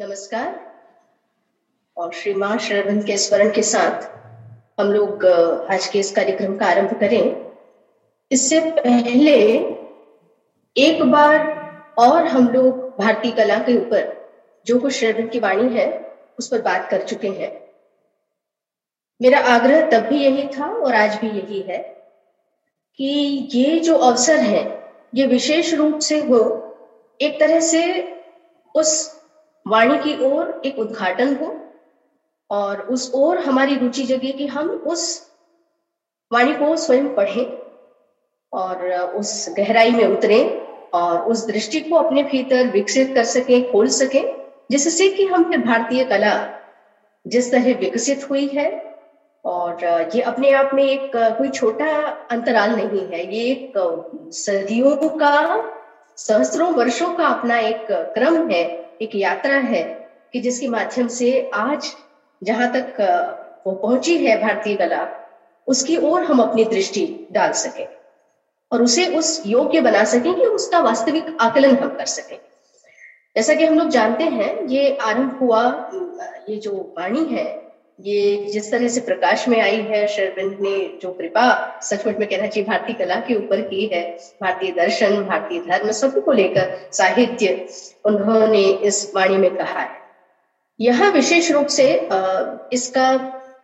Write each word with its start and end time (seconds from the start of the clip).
नमस्कार। 0.00 0.60
और 1.96 2.12
श्री 2.12 2.32
माँ 2.34 2.56
श्रवण 2.58 3.00
के 3.02 3.16
स्मरण 3.16 3.50
के 3.50 3.62
साथ 3.62 4.06
हम 4.80 4.92
लोग 4.92 5.26
आज 5.70 5.86
के 5.86 5.98
इस 5.98 6.12
कार्यक्रम 6.12 6.56
का 6.56 6.66
आरंभ 6.66 6.94
करें। 7.00 7.50
इससे 8.30 8.60
पहले 8.70 9.34
एक 10.76 11.02
बार 11.02 11.44
और 11.98 12.26
हम 12.26 12.48
लोग 12.48 12.96
भारतीय 12.98 13.32
कला 13.32 13.58
के 13.58 13.76
ऊपर, 13.76 14.30
जो 14.66 14.78
कुछ 14.80 14.92
श्रवण 14.92 15.28
की 15.28 15.38
वाणी 15.38 15.68
है, 15.74 16.16
उस 16.38 16.48
पर 16.48 16.62
बात 16.62 16.88
कर 16.90 17.02
चुके 17.02 17.28
हैं। 17.28 17.52
मेरा 19.22 19.40
आग्रह 19.56 19.88
तब 19.90 20.08
भी 20.08 20.24
यही 20.24 20.48
था 20.48 20.72
और 20.74 20.94
आज 20.94 21.20
भी 21.20 21.30
यही 21.30 21.60
है 21.60 21.78
कि 22.98 23.48
ये 23.54 23.78
जो 23.80 23.98
अवसर 23.98 24.40
है, 24.40 24.64
ये 25.14 25.26
विशेष 25.26 25.74
रूप 25.74 25.98
से 25.98 26.20
हो, 26.20 26.42
एक 27.20 27.40
तरह 27.40 27.60
से 27.60 27.82
उस 28.74 29.19
वाणी 29.66 29.98
की 29.98 30.24
ओर 30.24 30.60
एक 30.64 30.78
उद्घाटन 30.78 31.36
हो 31.36 31.56
और 32.50 32.80
उस 32.80 33.10
ओर 33.14 33.38
हमारी 33.38 33.76
रुचि 33.76 34.02
जगे 34.02 34.32
कि 34.32 34.46
हम 34.46 34.68
उस 34.68 35.30
वाणी 36.32 36.52
को 36.52 36.76
स्वयं 36.76 37.14
पढ़ें 37.14 37.46
और 38.52 38.90
उस 39.16 39.54
गहराई 39.58 39.90
में 39.90 40.04
उतरें 40.06 40.66
और 40.90 41.20
उस 41.22 41.46
दृष्टि 41.46 41.80
को 41.80 41.96
अपने 41.96 42.22
भीतर 42.22 42.66
विकसित 42.66 43.14
कर 43.14 43.24
सकें, 43.24 43.70
खोल 43.72 43.88
सकें, 43.88 44.36
जिससे 44.70 45.08
कि 45.08 45.26
हम 45.26 45.50
फिर 45.50 45.58
भारतीय 45.58 46.04
कला 46.04 46.34
जिस 47.26 47.50
तरह 47.52 47.78
विकसित 47.78 48.30
हुई 48.30 48.46
है 48.46 48.68
और 49.44 49.84
ये 50.14 50.20
अपने 50.20 50.50
आप 50.52 50.70
में 50.74 50.84
एक 50.84 51.12
कोई 51.16 51.48
छोटा 51.48 51.86
अंतराल 52.30 52.70
नहीं 52.70 53.06
है। 53.06 53.34
ये 53.34 53.44
एक 53.52 53.72
सदियों 54.34 55.08
का 55.08 55.36
सहस्त्रों 56.16 56.72
वर्षों 56.74 57.14
का 57.14 57.26
अपना 57.26 57.58
एक 57.58 57.86
क्रम 57.90 58.48
है 58.50 58.89
एक 59.00 59.14
यात्रा 59.14 59.54
है 59.54 59.82
कि 60.32 60.40
जिसके 60.40 60.68
माध्यम 60.68 61.06
से 61.08 61.50
आज 61.54 61.86
जहाँ 62.42 62.72
तक 62.72 62.96
वो 63.66 63.72
पहुँची 63.72 64.16
है 64.18 64.40
भारतीय 64.42 64.76
कला, 64.76 65.08
उसकी 65.66 65.96
ओर 65.96 66.22
हम 66.22 66.40
अपनी 66.40 66.64
दृष्टि 66.64 67.28
डाल 67.32 67.52
सके 67.52 67.84
और 68.72 68.82
उसे 68.82 69.06
उस 69.16 69.42
योग्य 69.46 69.80
बना 69.80 70.04
सकें 70.04 70.34
कि 70.34 70.42
उसका 70.42 70.80
वास्तविक 70.80 71.36
आकलन 71.40 71.76
हम 71.76 71.88
कर 71.96 72.04
सकें। 72.04 72.36
जैसा 73.36 73.54
कि 73.54 73.64
हम 73.64 73.78
लोग 73.78 73.88
जानते 73.88 74.24
हैं, 74.24 74.66
ये 74.66 74.96
आरंभ 74.96 75.38
हुआ 75.40 75.90
ये 76.48 76.56
जो 76.56 76.94
वाणी 76.98 77.24
है 77.24 77.69
ये 78.00 78.36
जिस 78.52 78.70
तरह 78.70 78.88
से 78.88 79.00
प्रकाश 79.00 79.46
में 79.48 79.60
आई 79.60 79.80
है, 79.80 80.06
शरविंद 80.06 80.58
ने 80.60 80.98
जो 81.02 81.12
कृपा 81.12 81.80
सचमुच 81.82 82.16
में 82.16 82.28
कहना 82.28 82.46
चाहिए, 82.46 82.68
भारतीय 82.68 82.94
कला 82.96 83.16
के 83.20 83.34
ऊपर 83.34 83.60
की 83.60 83.86
है, 83.86 84.02
भारतीय 84.42 84.72
दर्शन, 84.72 85.16
भारतीय 85.24 85.60
धर्म 85.60 85.90
सभी 85.92 86.20
को 86.20 86.32
लेकर 86.32 86.76
साहित्य, 86.92 87.66
उन्होंने 88.04 88.62
इस 88.62 89.12
वाणी 89.16 89.36
में 89.36 89.54
कहा 89.56 89.80
है। 89.80 89.98
यह 90.80 91.08
विशेष 91.10 91.50
रूप 91.50 91.66
से 91.66 91.92
इसका, 92.72 93.12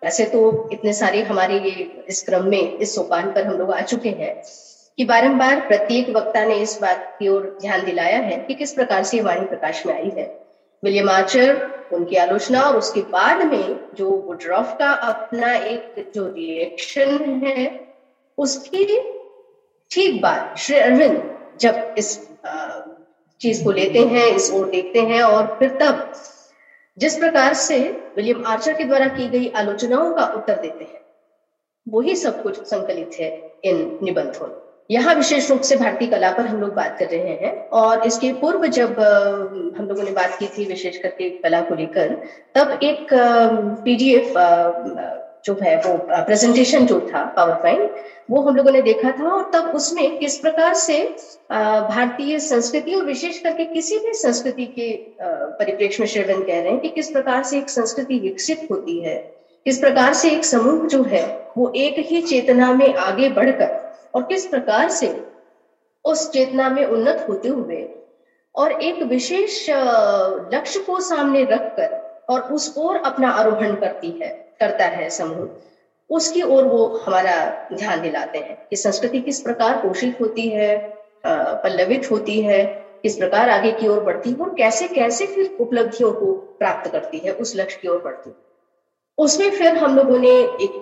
वैसे 0.04 0.24
तो 0.24 0.68
इतने 0.72 0.92
सारे 0.92 1.22
हमारे 1.22 1.58
ये 1.60 1.90
इस 2.08 2.22
क्रम 2.22 2.44
में, 2.44 2.78
इस 2.78 2.94
सोपान 2.94 3.32
पर 3.32 3.46
हम 3.46 3.58
लोग 3.58 3.72
आ 3.72 3.80
चुके 3.82 4.08
हैं 4.08 4.34
कि 4.98 5.04
बारंबार 5.04 5.60
प्रत्येक 5.60 6.08
वक्ता 6.16 6.44
ने 6.44 6.54
इस 6.56 6.78
बात 6.82 7.14
की 7.18 7.28
ओर 7.28 7.56
ध्यान 7.60 7.84
दिलाया 7.84 8.18
है 8.18 8.36
कि 8.38 8.54
किस 8.54 8.72
प्रकार 8.72 9.02
से 9.04 9.20
वाणी 9.20 9.46
प्रकाश 9.46 9.86
में 9.86 9.94
आई 9.94 10.10
है। 10.16 10.34
विलियम 10.82 11.08
आर्चर, 11.10 11.60
उनकी 11.92 12.16
आलोचना 12.16 12.62
और 12.62 12.76
उसके 12.76 13.00
बाद 13.10 13.42
में 13.46 13.94
जो 13.94 14.10
वुड्रॉफ 14.26 14.76
का 14.78 14.90
अपना 15.08 15.52
एक 15.54 16.10
जो 16.14 16.26
रिएक्शन 16.26 17.42
है, 17.44 17.68
उसकी 18.38 18.84
ठीक 19.90 20.20
बाद 20.22 20.56
श्री 20.58 20.76
अरविंद 20.76 21.22
जब 21.60 21.94
इस 21.98 22.16
चीज़ 23.40 23.62
को 23.64 23.70
लेते 23.72 23.98
हैं, 24.00 24.26
इस 24.26 24.50
ओर 24.52 24.68
देखते 24.70 25.00
हैं 25.02 25.22
और 25.22 25.56
फिर 25.58 25.76
तब 25.82 26.12
जिस 26.98 27.16
प्रकार 27.18 27.54
से 27.54 27.78
विलियम 28.16 28.44
आर्चर 28.46 28.72
के 28.72 28.84
द्वारा 28.84 29.06
की 29.08 29.28
गई 29.28 29.48
आलोचनाओं 29.52 30.12
का 30.14 30.24
उत्तर 30.36 30.60
देते 30.60 30.84
हैं, 30.84 31.00
वही 31.86 32.14
सब 32.16 32.42
कुछ 32.42 32.62
संकलित 32.64 33.16
है 33.20 33.30
इन 33.64 33.98
निबंधों 34.02 34.46
में। 34.46 34.54
यहाँ 34.90 35.14
विशेष 35.14 35.50
रूप 35.50 35.60
से 35.60 35.76
भारतीय 35.76 36.08
कला 36.08 36.30
पर 36.32 36.46
हम 36.46 36.60
लोग 36.60 36.74
बात 36.74 36.96
कर 36.98 37.06
रहे 37.06 37.36
हैं 37.36 37.68
और 37.70 38.06
इसके 38.06 38.32
पूर्व 38.32 38.66
जब 38.68 38.98
हम 39.78 39.86
लोगों 39.88 40.02
ने 40.02 40.10
बात 40.10 40.36
की 40.38 40.46
थी 40.48 40.64
विशेष 40.64 40.98
करके 40.98 41.30
कला 41.38 41.60
को 41.60 41.74
लेकर, 41.74 42.14
तब 42.54 42.78
एक 42.82 43.06
पीडीएफ 43.84 44.32
जो 45.44 45.56
है 45.62 45.76
वो 45.76 45.96
प्रेजेंटेशन 46.04 46.86
जो 46.86 47.00
था 47.08 47.24
पावर 47.36 47.54
पॉइंट 47.54 47.96
वो 48.30 48.40
हम 48.42 48.56
लोगों 48.56 48.70
ने 48.70 48.80
देखा 48.82 49.10
था 49.10 49.28
और 49.30 49.50
तब 49.54 49.70
उसमें 49.74 50.18
किस 50.18 50.38
प्रकार 50.38 50.74
से 50.74 51.02
भारतीय 51.50 52.38
संस्कृति 52.38 52.94
और 52.94 53.04
विशेष 53.04 53.38
करके 53.38 53.64
किसी 53.64 53.98
भी 53.98 54.12
संस्कृति 54.14 54.66
के 54.78 54.90
परिप्रेक्ष्य 55.22 56.02
में 56.02 56.08
श्रवण 56.08 56.42
कह 56.42 56.60
रहे 56.60 56.70
हैं 56.70 56.80
कि 56.80 56.88
किस 56.88 57.10
प्रकार 57.10 57.42
से 57.42 57.58
एक 57.58 57.70
संस्कृति 57.70 58.18
विकसित 58.18 58.66
होती 58.70 58.98
है, 59.00 59.16
किस 59.66 59.78
प्रकार 59.78 60.12
से 60.14 60.30
एक 60.30 60.44
समूह 60.44 60.86
जो 60.88 61.02
है, 61.02 61.24
वो 61.58 61.72
एक 61.76 61.98
ही 62.08 62.20
चेतना 62.22 62.72
में 62.74 62.94
आगे 62.94 63.28
बढ़कर 63.30 63.84
और 64.16 64.22
किस 64.22 64.46
प्रकार 64.46 64.88
से 64.88 65.08
उस 66.04 66.30
चेतना 66.32 66.68
में 66.70 66.84
उन्नत 66.84 67.26
होते 67.28 67.48
हुए 67.48 67.88
और 68.54 68.72
एक 68.82 69.02
विशेष 69.02 69.66
लक्ष्य 70.54 70.80
को 70.80 71.00
सामने 71.00 71.44
रखकर 71.44 71.94
और 72.28 72.40
उस 72.40 72.74
ओर 72.78 72.96
अपना 72.96 73.30
आरोहण 73.30 73.74
करती 73.74 74.10
है, 74.10 74.28
करता 74.60 74.84
है 74.84 75.10
समूह, 75.10 75.48
उसकी 76.10 76.42
ओर 76.42 76.64
वो 76.64 76.86
हमारा 77.06 77.36
ध्यान 77.74 78.02
दिलाते 78.02 78.38
हैं 78.38 78.56
कि 78.70 78.76
संस्कृति 78.76 79.20
किस 79.20 79.40
प्रकार 79.40 79.76
पोषित 79.76 80.20
होती 80.20 80.48
है 80.48 80.76
पल्लवित 81.26 82.10
होती 82.10 82.40
है, 82.40 82.64
किस 83.02 83.16
प्रकार 83.16 83.50
आगे 83.50 83.72
की 83.72 83.88
ओर 83.88 84.00
बढ़ती 84.00 84.30
है 84.30 84.36
और 84.36 84.54
कैसे 84.54 84.88
कैसे 84.88 85.26
फिर 85.26 85.56
उपलब्धियों 85.60 86.12
को 86.12 86.32
प्राप्त 86.58 86.90
करती 86.92 87.18
है, 87.18 87.32
उस 87.32 87.56
लक्ष्य 87.56 87.78
की 87.82 87.88
ओर 87.88 87.98
बढ़ती 87.98 88.30
है। 88.30 88.45
उसमें 89.18 89.50
फिर 89.50 89.76
हम 89.76 89.96
लोगों 89.96 90.18
ने 90.18 90.30
एक 90.30 90.80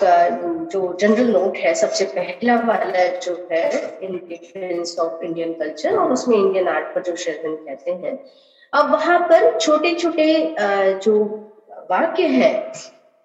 जो 0.73 0.97
जनरल 1.01 1.31
नोट 1.33 1.57
है, 1.57 1.75
सबसे 1.75 2.05
पहला 2.07 2.57
वाला 2.61 3.07
जो 3.19 3.35
है 3.51 3.99
in 4.03 4.17
defence 4.29 4.97
of 5.01 5.25
Indian 5.25 5.53
culture 5.53 5.97
और 5.97 6.13
उसमें 6.13 6.37
इंडियन 6.37 6.69
आर्ट 6.69 6.95
पर 6.95 7.03
जो 7.03 7.15
शेरविन 7.17 7.55
कहते 7.57 7.91
हैं, 7.91 8.19
अब 8.73 8.91
वहाँ 8.93 9.19
पर 9.29 9.59
छोटे 9.59 9.95
छोटे 9.95 10.55
जो 11.05 11.15
वाक्य 11.91 12.27
है, 12.29 12.73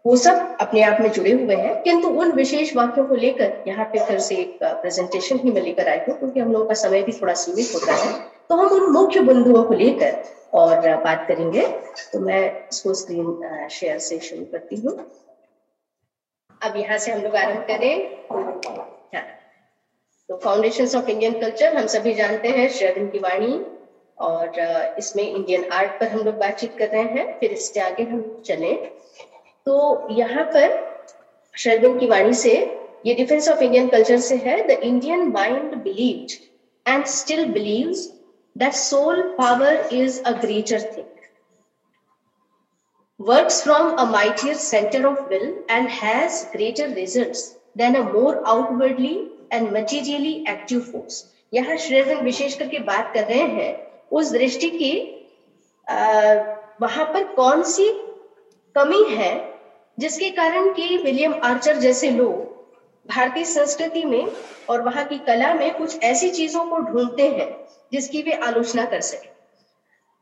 वो 0.06 0.16
सब 0.18 0.58
अपने 0.62 0.81
आप 0.84 1.02
में 1.02 1.12
जुड़े 1.12 1.31
हुए 1.31 1.56
हैं, 1.56 1.81
किंतु 1.84 2.08
उन 2.08 2.31
विशेष 2.31 2.76
वाक्यों 2.76 3.06
को 3.06 3.16
लेकर 3.16 3.64
यहाँ 3.68 3.86
पे 3.94 4.06
फिर 4.06 4.20
से 4.20 4.36
एक 4.36 4.58
प्रेजेंटेशन 4.64 5.40
ही 5.44 5.52
मैं 5.52 5.62
लेकर 5.62 5.90
आई 5.90 5.97
हूँ, 6.00 6.18
क्योंकि 6.20 6.40
हम 6.40 6.52
लोगों 6.52 6.66
का 6.66 6.74
समय 6.76 7.02
भी 7.03 7.12
थोड़ा 7.14 7.34
सीमित 7.36 7.72
होता 7.76 7.94
है। 7.96 8.14
तो 8.49 8.55
हम 8.55 8.71
उन 8.73 8.91
मुख्य 8.91 9.19
बिंदुओं 9.21 9.63
को 9.63 9.73
लेकर 9.73 10.21
और 10.59 10.95
बात 11.03 11.25
करेंगे। 11.27 11.65
तो 12.13 12.19
मैं 12.19 12.41
इसको 12.69 12.93
स्क्रीन 12.93 13.67
शेयर 13.71 13.97
से 13.99 14.19
शुरू 14.19 14.45
करती 14.51 14.75
हूँ। 14.75 14.93
अब 16.61 16.77
यहाँ 16.77 16.97
से 16.97 17.11
हम 17.11 17.21
लोग 17.21 17.35
आरंभ 17.35 17.65
करें। 17.67 17.93
हाँ। 19.13 19.23
तो 20.29 20.37
फाउंडेशन 20.37 20.97
ऑफ़ 20.97 21.09
इंडियन 21.09 21.39
कल्चर 21.41 21.75
हम 21.77 21.85
सभी 21.87 22.13
जानते 22.13 22.49
हैं 22.49 22.69
श्रवण 22.69 23.07
की 23.09 23.19
वाणी 23.19 23.53
और 24.17 24.59
इसमें 24.99 25.23
इंडियन 25.23 25.69
आर्ट 25.71 25.99
पर 25.99 26.07
हम 26.07 26.19
लोग 26.19 26.35
बातचीत 26.37 26.75
कर 26.77 26.87
रहे 26.87 27.03
हैं। 27.03 27.39
फिर 27.39 27.51
इससे 27.51 27.79
आगे 27.79 28.03
हम 28.03 28.21
चले। 28.45 28.73
तो 29.66 30.07
यहाँ 30.11 30.43
पर 30.53 30.77
श्रवण 31.55 31.99
की 31.99 32.07
वाणी 32.07 32.33
से 32.35 32.55
ये 33.05 33.13
डिफेंस 33.16 33.49
ऑफ़ 33.49 33.63
इंडियन 33.63 33.87
कल्चर 33.89 34.17
से 34.19 34.35
है। 34.37 34.61
The 34.67 34.79
Indian 34.83 35.27
mind 35.31 35.75
believed 35.83 36.31
and 36.85 37.05
still 37.07 37.45
believes 37.51 38.07
that 38.55 38.75
soul 38.75 39.33
power 39.37 39.85
is 39.91 40.21
a 40.25 40.33
greater 40.39 40.79
thing. 40.79 41.05
Works 43.19 43.61
from 43.61 43.97
a 43.99 44.05
mightier 44.05 44.55
center 44.55 45.07
of 45.07 45.29
will 45.29 45.55
and 45.69 45.89
has 45.89 46.47
greater 46.51 46.87
results 46.87 47.55
than 47.75 47.95
a 47.95 48.03
more 48.03 48.41
outwardly 48.47 49.29
and 49.51 49.71
materially 49.71 50.45
active 50.47 50.85
force. 50.85 51.25
यहाँ 51.53 51.75
श्रेयन 51.77 52.21
विशेष 52.23 52.55
करके 52.57 52.79
बात 52.85 53.13
कर 53.13 53.25
रहे 53.25 53.47
हैं 53.53 53.71
उस 54.11 54.31
दृष्टि 54.31 54.69
की 54.69 54.93
वहाँ 56.81 57.05
पर 57.13 57.23
कौन 57.35 57.63
सी 57.71 57.90
कमी 58.75 59.03
है 59.16 59.34
जिसके 59.99 60.29
कारण 60.31 60.73
कि 60.73 60.97
विलियम 60.97 61.34
आर्चर 61.43 61.79
जैसे 61.79 62.11
लोग 62.11 62.48
भारतीय 63.05 63.46
संस्कृति 63.46 64.03
में 64.05 64.28
और 64.69 64.81
वहाँ 64.81 65.05
की 65.05 65.17
कला 65.17 65.53
में 65.53 65.73
कुछ 65.78 66.03
ऐसी 66.03 66.29
चीज़ों 66.29 66.66
को 66.66 66.78
ढूंढते 66.81 67.28
हैं, 67.29 67.49
जिसकी 67.91 68.22
वे 68.22 68.31
आलोचना 68.34 68.85
कर 68.85 69.01
सके। 69.01 69.29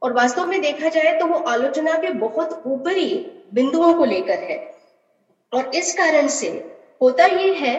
और 0.01 0.13
वास्तव 0.13 0.45
में 0.45 0.59
देखा 0.61 0.89
जाए 0.89 1.17
तो 1.19 1.25
वो 1.25 1.39
आलोचना 1.49 1.97
के 1.97 2.09
बहुत 2.15 2.63
ऊपरी 2.67 3.15
बिंदुओं 3.53 3.93
को 3.93 4.05
लेकर 4.05 4.39
है। 4.41 4.57
और 5.51 5.71
इस 5.75 5.93
कारण 5.93 6.27
से 6.29 6.47
होता 7.01 7.25
ये 7.25 7.53
है 7.55 7.75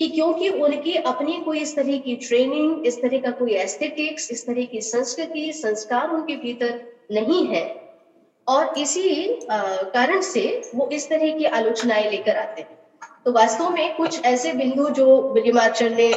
कि 0.00 0.08
क्योंकि 0.08 0.48
उनकी 0.48 0.94
अपनी 0.96 1.40
कोई 1.40 1.60
इस 1.60 1.74
तरह 1.76 1.96
की 1.98 2.16
ट्रेनिंग 2.18 2.86
इस 2.86 3.00
तरह 3.02 3.18
का 3.20 3.30
कोई 3.30 3.54
एस्थेटिक्स 3.54 4.30
इस 4.30 4.46
तरह 4.46 4.64
की 4.64 4.80
संस्कृति, 4.80 5.52
संस्कार 5.52 6.10
उनके 6.10 6.36
भीतर 6.36 6.80
नहीं 7.12 7.46
है, 7.46 7.64
और 8.46 8.78
इसी 8.78 9.38
कारण 9.50 10.20
से 10.22 10.62
वो 10.74 10.88
इस 10.92 11.08
तरह 11.08 11.38
की 11.38 11.44
आलोचनाएँ 11.46 12.10
लेकर 12.10 12.36
आते 12.36 12.62
हैं। 12.62 12.78
तो 13.26 13.32
वास्तव 13.32 13.70
में 13.70 13.94
कुछ 13.96 14.24
ऐसे 14.24 14.52
बिंदु 14.52 14.88
जो 14.90 15.20
विलियमाचर 15.32 15.90
ने 15.90 16.12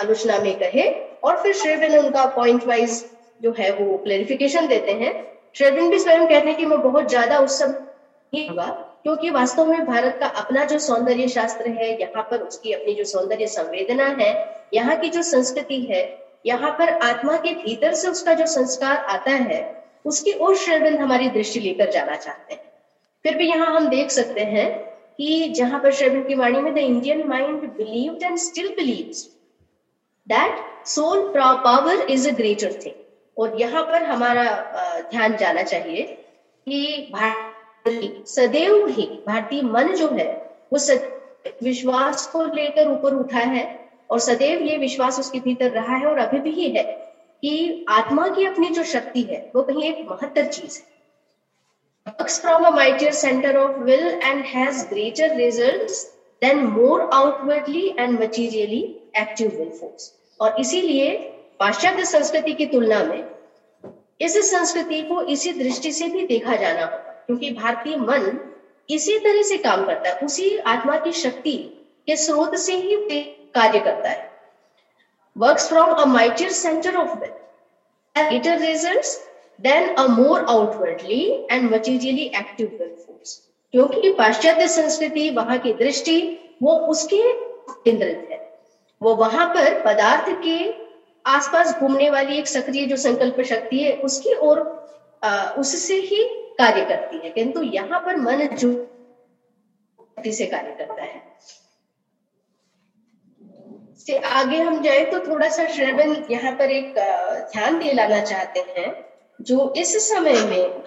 आलोचना 0.00 0.38
में 0.38 0.58
कहे, 0.58 0.88
और 1.24 1.42
फिर 1.42 1.54
श्रेविन 1.54 1.98
उनका 1.98 2.24
पॉइंट 2.36 2.66
वाइज 2.66 3.04
जो 3.42 3.54
है 3.58 3.70
वो 3.72 3.96
क्लेरिफिकेशन 3.96 4.66
देते 4.66 4.92
हैं। 4.92 5.12
शेरविन 5.54 5.90
भी 5.90 5.98
स्वयं 5.98 6.26
कहते 6.26 6.48
हैं 6.48 6.56
कि 6.56 6.66
मैं 6.66 6.80
बहुत 6.82 7.08
ज़्यादा 7.08 7.38
उस 7.38 7.58
सब 7.58 7.70
नहीं 8.32 8.48
होगा 8.48 8.66
क्योंकि 9.02 9.30
वास्तव 9.30 9.66
में 9.66 9.84
भारत 9.86 10.16
का 10.20 10.26
अपना 10.26 10.64
जो 10.64 10.78
सौंदर्य 10.78 11.28
शास्त्र 11.28 11.70
है, 11.70 12.00
यहाँ 12.00 12.22
पर 12.22 12.40
उसकी 12.40 12.72
अपनी 12.72 12.94
जो 12.94 13.04
सौंदर्य 13.04 13.46
संवेदना 13.46 14.06
है, 14.20 14.32
यहाँ 14.74 14.96
की 14.96 15.08
जो 15.08 15.22
संस्कृति 15.22 15.80
है, 15.82 16.02
यहाँ 16.46 16.70
पर 16.70 16.88
आत्मा 17.04 17.36
के 17.36 17.52
भीतर 17.54 17.94
से 17.94 18.08
उसका 18.08 18.32
जो 18.32 18.46
संस्कार 18.46 18.96
आता 18.96 19.30
है, 19.30 19.60
उसकी 20.04 20.32
ओर 20.32 20.56
शेरविन 20.56 20.98
हमारी 20.98 21.28
दृष्टि 21.30 21.60
लेकर 21.60 21.90
जाना 21.90 22.16
चाहते 22.16 22.54
हैं। 22.54 22.62
फिर 23.24 23.36
भी 23.36 23.48
यहाँ 23.48 23.74
हम 23.76 23.88
देख 23.88 24.10
सकते 24.10 24.40
हैं 24.46 24.66
कि 25.18 25.48
जहाँ 25.48 25.80
पर 25.80 25.92
शेरविन 25.92 26.22
की 26.28 26.34
वाणी 26.34 26.60
में 26.60 26.72
the 26.74 26.78
Indian 26.78 27.26
mind 27.28 27.62
believed 27.76 28.22
and 28.22 28.36
still 28.38 28.68
believes 28.76 29.24
that 30.26 30.86
soul 30.86 31.22
power 31.36 32.06
is 32.10 32.28
a 32.28 32.32
greater 32.32 32.72
thing. 32.84 32.94
और 33.36 33.60
यहाँ 33.60 33.82
पर 33.82 34.02
हमारा 34.02 34.46
ध्यान 35.10 35.36
जाना 35.36 35.62
चाहिए 35.62 36.02
कि 36.66 37.08
भारतीय 37.12 38.10
सदैव 38.26 38.86
ही, 38.88 39.06
भारतीय 39.26 39.62
मन 39.62 39.94
जो 39.94 40.08
है, 40.08 40.26
वो 40.72 40.78
विश्वास 41.62 42.26
को 42.26 42.44
लेकर 42.44 42.88
ऊपर 42.88 43.14
उठा 43.14 43.40
है 43.52 43.64
और 44.10 44.18
सदैव 44.20 44.62
ये 44.62 44.76
विश्वास 44.76 45.18
उसके 45.18 45.38
भीतर 45.40 45.70
रहा 45.70 45.96
है 45.96 46.06
और 46.06 46.18
अभी 46.18 46.38
भी 46.40 46.68
है 46.68 46.82
कि 47.42 47.84
आत्मा 47.88 48.28
की 48.28 48.44
अपनी 48.44 48.68
जो 48.70 48.82
शक्ति 48.84 49.22
है, 49.22 49.38
वो 49.56 49.62
कहीं 49.62 49.84
एक 49.84 50.06
महत्तर 50.10 50.46
चीज़ 50.46 50.78
है। 50.78 50.97
works 52.08 52.38
from 52.38 52.64
a 52.64 52.70
mightier 52.70 53.12
center 53.12 53.58
of 53.58 53.80
will 53.80 54.20
and 54.22 54.44
has 54.44 54.84
greater 54.84 55.34
results 55.34 56.06
than 56.42 56.64
more 56.66 57.08
outwardly 57.12 57.94
and 57.98 58.18
materially 58.18 58.82
active 59.14 59.52
will 59.58 59.72
force. 59.80 60.12
और 60.40 60.60
इसीलिए 60.60 61.14
पाश्चात्य 61.60 62.04
संस्कृति 62.04 62.52
की 62.54 62.66
तुलना 62.66 63.02
में 63.04 63.24
इस 64.20 64.36
संस्कृति 64.50 65.00
को 65.08 65.20
इसी 65.34 65.52
दृष्टि 65.52 65.92
से 65.92 66.08
भी 66.08 66.26
देखा 66.26 66.56
जाना 66.56 66.82
होगा, 66.82 67.12
क्योंकि 67.26 67.50
भारतीय 67.50 67.96
मन 67.96 68.38
इसी 68.88 69.18
तरह 69.24 69.42
से 69.42 69.56
काम 69.64 69.84
करता 69.86 70.10
है 70.10 70.26
उसी 70.26 70.56
आत्मा 70.74 70.96
की 71.04 71.12
शक्ति 71.22 71.56
के 72.06 72.16
स्रोत 72.16 72.54
से 72.66 72.76
ही 72.76 72.96
कार्य 73.54 73.78
करता 73.78 74.08
है 74.08 74.30
work 75.36 75.58
from 75.60 75.92
a 75.94 76.04
mightier 76.04 76.50
centre 76.52 76.96
of 76.96 77.18
will 77.18 77.32
result 78.60 79.04
a 79.58 80.06
more 80.08 80.44
outwardly 80.48 81.22
and 81.50 81.70
materially 81.72 82.24
active 82.38 82.66
will 82.80 82.90
force 82.96 83.40
क्योंकि 83.74 84.10
पाश्चात्य 84.18 84.66
संस्कृति 84.68 85.28
वहाँ 85.30 85.58
की 85.58 85.72
दृष्टि, 85.74 86.20
वो 86.62 86.74
उसके 86.90 87.22
केंद्रित 87.84 88.28
है। 88.30 88.38
वो 89.00 89.14
वहाँ 89.14 89.46
पर 89.54 89.80
पदार्थ 89.82 90.30
के 90.44 90.58
आसपास 91.24 91.74
घूमने 91.80 92.08
वाली 92.10 92.38
एक 92.38 92.46
सक्रिय 92.48 92.86
जो 92.86 92.96
संकल्प 92.96 93.40
शक्ति 93.42 93.82
है, 93.82 93.92
उसकी 93.94 94.34
ओर 94.34 94.60
उससे 95.58 95.94
ही 96.00 96.22
कार्य 96.58 96.84
करती 96.84 97.18
है। 97.24 97.30
किंतु 97.30 97.62
यहाँ 97.64 97.98
पर 98.06 98.16
मन 98.16 98.46
जो 98.54 98.72
से 100.28 100.46
कार्य 100.46 100.74
करता 100.78 101.02
है। 101.02 101.20
से 103.98 104.16
आगे 104.18 104.60
हम 104.60 104.80
जाए 104.82 105.04
तो 105.04 105.18
थोड़ा 105.20 105.48
सा 105.48 105.66
श्रेवन 105.66 106.14
यहाँ 106.30 106.52
पर 106.52 106.70
एक 106.70 106.94
ध्यान 107.52 107.78
दिलाना 107.78 108.20
चाहते 108.22 108.60
हैं। 108.76 108.88
जो 109.40 109.72
इस 109.76 110.08
समय 110.08 110.32
में 110.32 110.82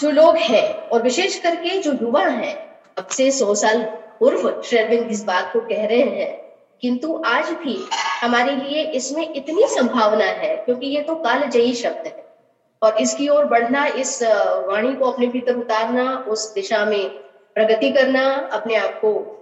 जो 0.00 0.10
लोग 0.10 0.36
हैं 0.36 0.88
और 0.88 1.02
विशेष 1.02 1.38
करके 1.38 1.78
जो 1.78 1.92
युवा 1.92 2.26
हैं, 2.26 2.80
अब 2.98 3.06
से 3.06 3.30
सौ 3.30 3.54
साल 3.54 3.82
पूर्व 4.20 4.62
श्रेविंग 4.62 5.10
इस 5.10 5.24
बात 5.24 5.52
को 5.52 5.60
कह 5.60 5.86
रहे 5.86 6.02
हैं। 6.02 6.42
किंतु 6.80 7.22
आज 7.26 7.50
भी 7.50 7.84
हमारे 8.22 8.56
लिए 8.56 8.82
इसमें 8.82 9.34
इतनी 9.34 9.62
संभावना 9.66 10.24
है, 10.24 10.56
क्योंकि 10.56 10.86
ये 10.86 11.02
तो 11.02 11.14
कालजयी 11.14 11.74
शब्द 11.74 12.06
है। 12.06 12.36
और 12.82 12.98
इसकी 12.98 13.28
ओर 13.28 13.44
बढ़ना, 13.44 13.86
इस 13.86 14.22
वाणी 14.68 14.94
को 14.94 15.10
अपने 15.10 15.26
भीतर 15.26 15.56
उतारना, 15.56 16.24
उस 16.28 16.54
दिशा 16.54 16.84
में 16.84 17.10
प्रगति 17.54 17.90
करना, 17.90 18.48
अपने 18.52 18.74
आप 18.74 18.94
को 18.94 19.38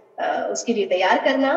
उसके 0.53 0.73
लिए 0.75 0.87
तैयार 0.87 1.25
करना 1.25 1.53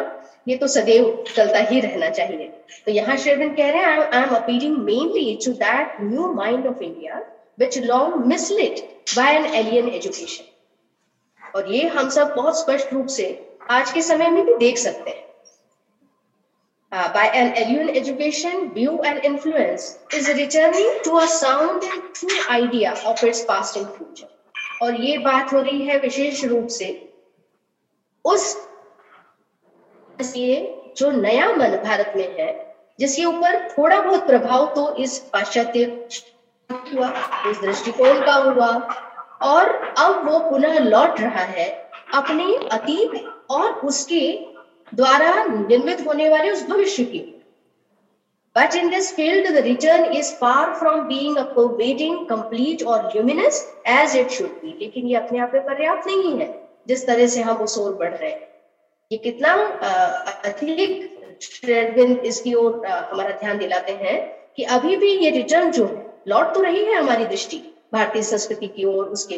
ये 0.48 0.56
तो 0.58 0.68
सदैव 0.68 1.24
चलता 1.36 1.60
ही 1.70 1.80
रहना 1.82 2.10
चाहिए। 2.10 2.48
तो 2.86 2.92
यहाँ 2.92 3.18
शेरविन 3.18 3.54
कह 3.56 3.72
रहे 3.72 3.82
हैं 3.82 3.98
I 4.00 4.24
am 4.24 4.36
appealing 4.36 4.78
mainly 4.86 5.40
to 5.46 5.52
that 5.64 5.98
new 6.02 6.32
mind 6.34 6.68
of 6.68 6.84
India 6.84 7.22
which 7.60 7.78
long 7.86 8.26
misled 8.28 8.80
by 9.16 9.36
an 9.36 9.46
alien 9.56 9.90
education 9.90 11.52
और 11.56 11.72
ये 11.74 11.88
हम 11.98 12.10
सब 12.10 12.34
बहुत 12.36 12.60
स्पष्ट 12.60 12.94
रूप 12.94 13.08
से 13.18 13.28
आज 13.72 13.92
के 13.92 14.02
समय 14.02 14.30
में 14.30 14.46
भी 14.46 14.56
देख 14.58 14.78
सकते 14.78 15.10
हैं। 15.10 15.22
Uh, 16.92 17.12
by 17.14 17.22
an 17.38 17.48
alien 17.60 17.88
education, 18.00 18.60
view 18.74 18.92
and 19.02 19.24
influence 19.28 19.86
is 20.18 20.28
returning 20.40 20.90
to 21.06 21.14
a 21.18 21.28
sound 21.28 21.86
and 21.86 22.04
true 22.20 22.42
idea 22.56 22.92
of 23.12 23.24
its 23.30 23.40
past 23.46 23.80
and 23.80 23.88
future. 23.96 24.28
और 24.82 25.00
ये 25.02 25.18
बात 25.24 25.54
हो 25.54 25.62
रही 25.62 25.88
है 25.88 25.98
विशेष 26.00 26.44
रूप 26.46 26.68
से 26.76 26.90
उस 28.26 28.56
जो 30.98 31.10
नया 31.12 31.52
मन 31.56 31.76
भारत 31.86 32.14
में 32.18 32.38
है 32.38 32.52
जिसके 33.00 33.26
ऊपर 33.26 33.68
थोड़ा 33.70 34.02
बहुत 34.02 34.28
प्रभाव 34.28 34.66
तो 34.76 34.96
इस 34.96 35.18
पाश्चात्य 35.34 35.86
हुआ 36.70 37.10
इस 37.48 37.60
दृष्टिकोण 37.60 38.26
का 38.26 38.34
हुआ 38.34 38.68
और 39.42 39.70
अब 39.98 40.30
वो 40.30 40.40
पुनः 40.40 40.80
लौट 40.80 41.20
रहा 41.20 41.44
है 41.44 41.68
अपने 42.14 42.56
अतीत 42.72 43.26
और 43.52 43.72
उसके 43.72 44.32
द्वारा 44.96 45.44
निर्मित 45.44 46.08
होने 46.08 46.30
वाले 46.30 46.52
उस 46.52 46.68
भविष्य 46.68 47.04
की 47.04 47.30
But 48.56 48.76
in 48.76 48.92
this 48.92 49.10
field, 49.10 49.48
the 49.48 49.64
return 49.64 50.14
is 50.14 50.32
far 50.32 50.76
from 50.76 51.08
being 51.08 51.38
a 51.38 51.46
pervading, 51.46 52.28
complete 52.28 52.84
or 52.84 53.10
luminous 53.16 53.66
as 53.84 54.14
it 54.14 54.32
should. 54.32 54.52
लेकिन 54.64 55.08
ये 55.08 55.16
अपने 55.16 55.40
आप 55.40 55.52
में 55.54 55.66
पर्याप्त 55.66 56.08
नहीं 56.08 56.40
है 56.40 56.63
जिस 56.88 57.06
तरह 57.08 57.28
से 57.28 57.42
हम 57.42 57.58
उस 57.64 57.78
ओर 57.78 57.94
बढ़ 57.96 58.14
रहे 58.14 58.30
हैं। 58.30 58.48
ये 59.12 59.18
कितना 59.20 59.54
अधिक 60.46 61.12
इसकी 62.26 62.54
ओर 62.54 62.86
हमारा 62.86 63.30
ध्यान 63.40 63.58
दिलाते 63.58 63.92
हैं 63.94 64.18
कि 64.58 64.64
अभी 64.72 64.96
भी 64.98 65.12
ये 65.18 65.30
रिटर्न 65.32 65.72
जो 65.72 65.86
है, 65.86 66.06
लौट 66.28 66.54
तो 66.54 66.62
रही 66.62 66.84
है 66.86 66.96
हमारी 66.96 67.26
दृष्टि, 67.26 67.58
भारतीय 67.94 68.24
संस्कृति 68.24 68.68
की 68.68 68.86
ओर 68.86 69.06
उसके 69.06 69.38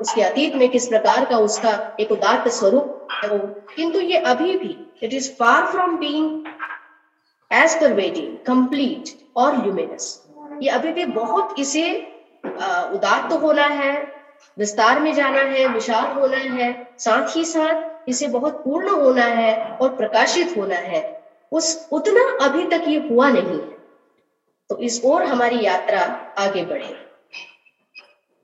उसके 0.00 0.22
अतीत 0.22 0.54
में 0.54 0.68
किस 0.68 0.86
प्रकार 0.88 1.24
का 1.24 1.38
उसका 1.38 1.72
एक 2.00 2.12
उदात्त 2.12 2.50
स्वरूप 2.52 3.08
है 3.12 3.28
वो। 3.28 3.38
किंतु 3.76 4.00
ये 4.00 4.18
अभी 4.26 4.56
भी 4.58 4.76
it 5.02 5.12
is 5.14 5.30
far 5.34 5.66
from 5.72 5.96
being 5.98 6.46
as 7.50 7.80
pervading 7.80 8.36
complete 8.46 9.10
और 9.36 9.56
ल्यूमिनस 9.56 10.06
ये 10.62 10.68
अभी 10.70 10.92
भी 10.92 11.04
बहुत 11.14 11.54
इसे 11.58 11.90
उदात्त 12.44 13.32
होना 13.42 13.66
है 13.66 13.92
विस्तार 14.58 15.00
में 15.00 15.12
जाना 15.14 15.40
है, 15.40 15.66
विशाल 15.68 16.12
होना 16.12 16.36
है, 16.36 16.86
साथ 16.98 17.36
ही 17.36 17.44
साथ 17.44 18.08
इसे 18.08 18.28
बहुत 18.28 18.64
पूर्ण 18.64 18.90
होना 18.90 19.24
है 19.24 19.56
और 19.72 19.96
प्रकाशित 19.96 20.56
होना 20.56 20.76
है। 20.76 21.02
उस, 21.52 21.88
उतना 21.92 22.22
अभी 22.44 22.64
तक 22.66 22.84
ये 22.88 22.98
हुआ 23.08 23.28
नहीं 23.30 23.58
तो 24.70 24.78
इस 24.78 25.00
ओर 25.04 25.22
हमारी 25.22 25.64
यात्रा 25.64 26.00
आगे 26.38 26.62
बढ़े। 26.62 26.96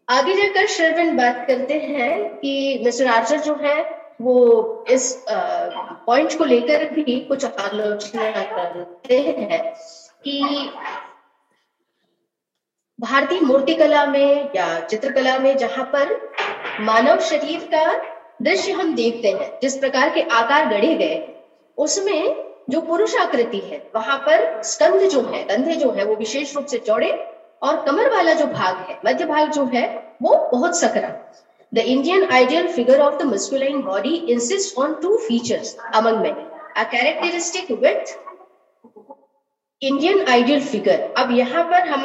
आगे 0.08 0.34
जाकर 0.36 0.66
शर्विन 0.66 1.16
बात 1.16 1.44
करते 1.48 1.74
हैं 1.74 2.28
कि 2.36 2.80
मिस्टर 2.84 3.06
आर्चर 3.06 3.40
जो 3.40 3.54
है, 3.54 3.82
वो 4.20 4.84
इस 4.90 5.24
पॉइंट 5.30 6.38
को 6.38 6.44
लेकर 6.44 6.84
भी 6.90 7.20
कुछ 7.20 7.44
आलोचना 7.44 8.30
करते 8.30 9.18
हैं 9.20 9.62
कि 10.24 10.70
भारतीय 13.04 13.40
मूर्तिकला 13.40 14.04
में 14.06 14.50
या 14.56 14.68
चित्रकला 14.80 15.38
में 15.38 15.56
जहाँ 15.58 15.84
पर 15.92 16.14
मानव 16.80 17.20
शरीर 17.22 17.68
का 17.74 17.84
दृश्य 18.42 18.72
हम 18.72 18.94
देखते 18.94 19.28
हैं, 19.30 19.58
जिस 19.62 19.76
प्रकार 19.78 20.10
के 20.14 20.22
आकार 20.32 20.68
गढ़े 20.68 20.94
गए 20.94 21.22
उसमें 21.78 22.44
जो 22.70 22.80
पुरुष 22.80 23.16
आकृति 23.16 23.58
है, 23.60 23.82
वहाँ 23.94 24.18
पर 24.18 24.62
स्कंध 24.64 25.08
जो 25.10 25.20
है, 25.22 25.42
कंधे 25.44 25.74
जो 25.76 25.90
है, 25.90 26.04
वो 26.04 26.14
विशेष 26.16 26.54
रूप 26.56 26.66
से 26.66 26.78
चौड़े 26.78 27.10
और 27.62 27.84
कमर 27.86 28.10
वाला 28.14 28.32
जो 28.34 28.46
भाग 28.46 28.76
है, 28.88 28.98
मध्य 29.06 29.24
भाग 29.24 29.50
जो 29.52 29.64
है, 29.74 29.86
वो 30.22 30.36
बहुत 30.52 30.78
Sakra. 30.78 31.08
The 31.72 31.78
Indian 31.78 32.28
ideal 32.32 32.66
figure 32.72 33.00
of 33.00 33.22
the 33.22 33.26
masculine 33.26 33.80
body 33.82 34.14
insist 34.32 34.78
on 34.78 34.94
two 35.02 35.16
features 35.18 35.76
among 35.94 36.20
many 36.20 36.46
a 36.76 36.84
characteristic 36.90 37.70
with 37.80 38.18
Indian 39.82 40.24
ideal 40.28 40.60
figure 40.62 41.00
अब 41.18 41.30
यहाँ 41.32 41.64
पर 41.70 41.88
हम 41.88 42.04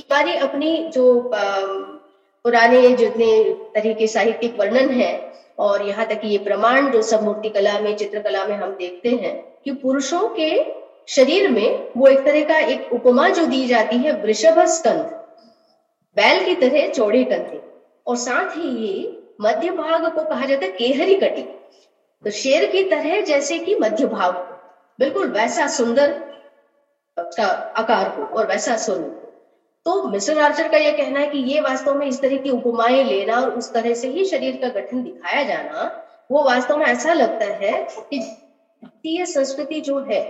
हमारी 0.00 0.34
अपनी 0.38 0.76
जो 0.94 1.04
पुराने 1.32 2.88
जितने 2.96 3.28
तरह 3.74 3.92
के 3.92 4.06
साहित्यिक 4.06 4.58
वर्णन 4.58 4.90
है 4.90 5.12
और 5.58 5.82
यहाँ 5.82 6.06
तक 6.06 6.20
ये 6.24 6.38
प्रमाण 6.38 6.90
जो 6.92 7.02
सब 7.02 7.22
मूर्ति 7.24 7.48
कला 7.50 7.78
में, 7.80 7.94
चित्रकला 7.96 8.44
में 8.46 8.56
हम 8.56 8.70
देखते 8.72 9.10
हैं 9.12 9.36
कि 9.64 9.72
पुरुषों 9.74 10.28
के 10.38 10.50
शरीर 11.08 11.50
में 11.50 11.92
वो 11.96 12.06
एक 12.08 12.24
तरह 12.24 12.44
का 12.44 12.58
एक 12.66 12.92
उपमा 12.92 13.28
जो 13.28 13.46
दी 13.46 13.66
जाती 13.66 13.96
है, 13.96 14.12
वृषभ 14.22 14.64
स्कंध 14.66 15.04
बैल 16.16 16.44
की 16.44 16.54
तरह 16.56 16.88
चौड़े 16.90 17.24
कंधे। 17.24 17.60
और 18.06 18.16
साथ 18.16 18.56
ही 18.56 18.68
ये 18.78 19.22
मध्य 19.40 19.70
भाग 19.70 20.06
को 20.14 20.24
कहा 20.24 20.46
जाता 20.46 20.66
है 20.66 20.72
केहरी 20.72 21.14
कटी। 21.14 21.42
तो 22.24 22.30
शेर 22.32 22.64
की 22.70 22.82
तरह 22.84 23.20
जैसे 23.22 23.58
कि 23.58 23.74
मध्य 23.80 24.06
भाग 24.08 24.34
बिल्कुल 24.98 25.30
वैसा 25.30 25.66
सुंदर 25.68 26.12
का 27.16 27.46
आकार 27.78 28.08
हो 28.16 28.24
और 28.26 28.46
वैसा 28.46 28.76
स्वरूप 28.76 29.27
तो 29.88 30.08
मिस्टर 30.08 30.38
आर्चर 30.38 30.68
का 30.68 30.78
यह 30.78 30.96
कहना 30.96 31.20
है 31.20 31.26
कि 31.26 31.38
ये 31.38 31.60
वास्तव 31.60 31.94
में 31.94 32.06
इस 32.06 32.20
तरह 32.20 32.36
की 32.36 32.50
उपमाएँ 32.50 33.04
लेना 33.04 33.36
और 33.36 33.50
उस 33.50 33.72
तरह 33.72 33.94
से 33.94 34.08
ही 34.08 34.24
शरीर 34.24 34.56
का 34.56 34.68
गठन 34.68 35.02
दिखाया 35.02 35.42
जाना, 35.42 35.84
वो 36.30 36.42
वास्तव 36.44 36.76
में 36.76 36.84
ऐसा 36.86 37.12
लगता 37.12 37.44
है 37.44 37.72
कि 38.10 38.18
भारतीय 38.18 39.24
संस्कृति 39.26 39.80
जो 39.80 39.98
है, 40.10 40.20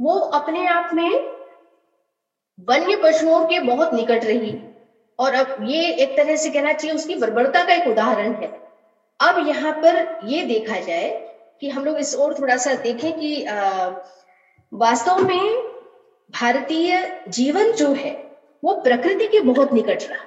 वो 0.00 0.18
अपने 0.18 0.66
आप 0.66 0.90
में 0.94 1.10
वन्य 2.68 2.96
पशुओं 2.96 3.44
के 3.46 3.60
बहुत 3.60 3.94
निकट 3.94 4.24
रही। 4.24 4.58
और 5.18 5.34
अब 5.34 5.56
ये 5.68 5.92
एक 5.92 6.16
तरह 6.16 6.36
से 6.36 6.50
कहना 6.50 6.72
चाहिए, 6.72 6.96
उसकी 6.96 7.14
बर्बरता 7.14 7.64
का 7.64 7.74
एक 7.74 7.88
उदाहरण 7.88 8.34
है। 8.34 8.52
अब 9.20 9.46
यहाँ 9.48 9.72
पर 9.72 10.20
ये 10.24 10.42
देखा 10.42 10.80
जाए 10.80 11.08
कि 11.60 11.68
हम 11.68 11.84
लोग 11.84 11.98
इस 11.98 12.16
ओर 12.16 12.38
थोड़ा 12.40 12.56
सा 12.56 12.74
देखें 12.74 13.12
कि 13.12 13.34
वास्तव 14.72 15.24
में 15.24 15.62
भारतीय 16.30 17.20
जीवन 17.28 17.72
जो 17.72 17.92
है 17.94 18.25
वो 18.62 18.74
प्रकृति 18.82 19.26
के 19.28 19.40
बहुत 19.42 19.72
निकट 19.72 20.02
रहा। 20.02 20.24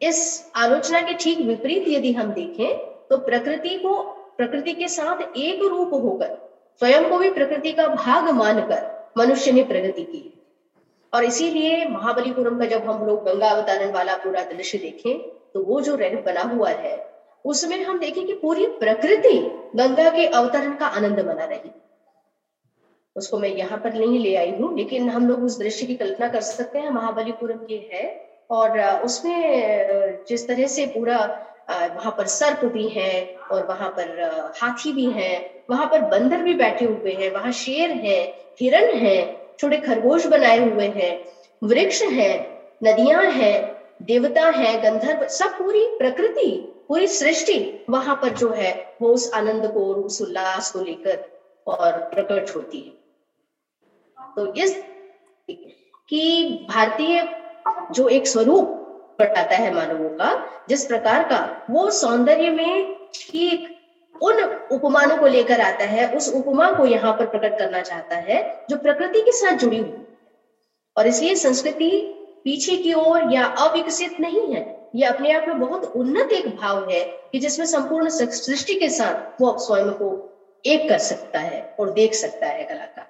इस 0.00 0.50
आलोचना 0.56 1.00
के 1.00 1.14
ठीक 1.14 1.38
विपरीत 1.46 1.88
यदि 1.88 2.12
हम 2.12 2.32
देखें 2.32 2.76
तो 3.08 3.16
प्रकृति 3.18 3.76
को, 3.76 4.02
प्रकृति 4.36 4.72
के 4.72 4.88
साथ 4.88 5.36
एक 5.36 5.62
रूप 5.62 5.94
होकर, 5.94 6.36
स्वयं 6.80 7.08
को 7.10 7.18
भी 7.18 7.30
प्रकृति 7.30 7.72
का 7.72 7.86
भाग 7.88 8.30
मानकर 8.34 9.12
मनुष्य 9.18 9.52
ने 9.52 9.62
प्रगति 9.64 10.02
की। 10.04 10.22
और 11.12 11.24
इसीलिए 11.24 11.84
महाबलीपुरम 11.86 12.58
का 12.58 12.66
जब 12.66 12.84
हम 12.84 13.04
लोग 13.06 13.24
गंगा 13.24 13.48
अवतरण 13.48 13.92
वाला 13.92 14.16
पूरा 14.16 14.42
दृश्य 14.46 14.78
देखें 14.78 15.18
तो 15.52 15.62
वो 15.64 15.80
जो 15.80 15.94
रैंप 15.96 16.24
बना 16.24 16.42
हुआ 16.44 16.68
है, 16.70 16.96
उसमें 17.44 17.82
हम 17.84 17.98
देखें 17.98 18.24
कि 18.26 18.32
पूरी 18.34 18.66
प्रकृति 18.78 19.38
गंगा 19.76 20.10
के 20.10 20.26
अवतरण 20.28 20.74
का 20.74 20.86
आनंद 20.88 21.20
मना 21.20 21.44
रही। 21.44 21.70
उसको 23.16 23.38
मैं 23.38 23.48
यहाँ 23.48 23.78
पर 23.78 23.94
नहीं 23.94 24.18
ले 24.18 24.34
आई 24.36 24.50
हूँ, 24.50 24.76
लेकिन 24.76 25.08
हम 25.10 25.28
लोग 25.28 25.42
उस 25.44 25.58
दृश्य 25.58 25.86
की 25.86 25.94
कल्पना 25.96 26.28
कर 26.28 26.40
सकते 26.42 26.78
हैं, 26.78 26.90
महाबलीपुरम 26.90 27.66
ये 27.70 27.88
है। 27.92 28.28
और 28.50 28.80
उसमें 29.04 30.24
जिस 30.28 30.46
तरह 30.48 30.66
से 30.66 30.86
पूरा 30.94 31.18
वहाँ 31.70 32.10
पर 32.18 32.26
सर्प 32.26 32.64
भी 32.72 32.88
है 32.88 33.12
और 33.52 33.66
वहाँ 33.66 33.88
पर 33.98 34.52
हाथी 34.56 34.92
भी 34.92 35.04
है, 35.10 35.64
वहाँ 35.70 35.86
पर 35.86 36.00
बंदर 36.10 36.42
भी 36.42 36.54
बैठे 36.54 36.84
हुए 36.84 37.12
हैं, 37.12 37.30
वहाँ 37.32 37.52
शेर 37.54 37.90
है, 37.90 38.18
हिरण 38.60 38.94
है, 38.96 39.18
छोटे 39.60 39.76
खरगोश 39.78 40.26
बनाए 40.26 40.58
हुए 40.60 40.86
हैं, 40.96 41.12
वृक्ष 41.62 42.02
है, 42.02 42.32
नदियाँ 42.84 43.22
हैं, 43.22 43.56
देवता 44.02 44.48
है, 44.50 44.80
गंधर्व, 44.82 45.26
सब 45.28 45.58
पूरी 45.58 45.86
प्रकृति, 45.98 46.50
पूरी 46.88 47.06
सृष्टि 47.08 47.86
वहाँ 47.90 48.14
पर 48.22 48.34
जो 48.34 48.50
है, 48.50 48.72
वो 49.02 49.08
उस 49.08 49.30
आनंद 49.34 49.70
को 49.74 49.92
उस 49.94 50.20
उल्लास 50.22 50.70
को 50.72 50.80
लेकर 50.80 51.24
और 51.66 51.92
प्रकट 52.14 52.56
होती 52.56 52.78
है। 52.78 52.98
तो 54.36 54.52
इस 54.54 54.82
कि 55.48 56.66
भारतीय 56.68 57.28
जो 57.92 58.08
एक 58.08 58.26
स्वरूप 58.26 58.76
बताता 59.20 59.56
है 59.56 59.74
मानवों 59.74 60.08
का, 60.10 60.30
जिस 60.68 60.84
प्रकार 60.84 61.22
का, 61.24 61.66
वो 61.70 61.90
सौंदर्य 61.90 62.50
में 62.50 62.94
ठीक 63.14 63.68
उन 64.14 64.40
उपमानों 64.72 65.16
को 65.16 65.26
लेकर 65.26 65.60
आता 65.60 65.84
है, 65.84 66.06
उस 66.16 66.32
उपमा 66.34 66.70
को 66.72 66.86
यहाँ 66.86 67.12
पर 67.12 67.26
प्रकट 67.26 67.58
करना 67.58 67.80
चाहता 67.82 68.16
है, 68.16 68.66
जो 68.70 68.76
प्रकृति 68.76 69.20
के 69.20 69.32
साथ 69.32 69.56
जुड़ी 69.58 69.78
हुई 69.78 70.06
और 70.96 71.06
इसलिए 71.06 71.34
संस्कृति 71.36 71.90
पीछे 72.44 72.76
की 72.76 72.92
ओर 72.94 73.32
या 73.32 73.44
अविकसित 73.44 74.20
नहीं 74.20 74.46
है, 74.54 74.64
ये 74.94 75.04
अपने 75.06 75.32
आप 75.32 75.48
में 75.48 75.60
बहुत 75.60 75.92
उन्नत 75.96 76.32
एक 76.32 76.48
भाव 76.56 76.88
है 76.90 77.04
कि 77.32 77.38
जिसमें 77.38 77.66
संपूर्ण 77.66 78.08
सृष्टि 78.08 78.74
के 78.74 78.88
साथ 78.90 79.40
वो 79.40 79.56
स्वयं 79.58 79.90
को 79.92 80.10
एक 80.64 80.88
कर 80.88 80.98
सकता 81.00 81.38
है 81.38 81.62
और 81.80 81.92
देख 81.92 82.14
सकता 82.14 82.46
है 82.46 82.64
कलाकार। 82.64 83.06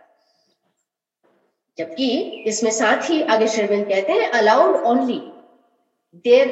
जबकि 1.80 2.08
इसमें 2.46 2.70
साथ 2.70 3.10
ही 3.10 3.22
आगे 3.34 3.46
शर्विन 3.48 3.84
कहते 3.84 4.12
हैं 4.12 4.30
allowed 4.38 4.82
only 4.86 5.20
there 6.24 6.48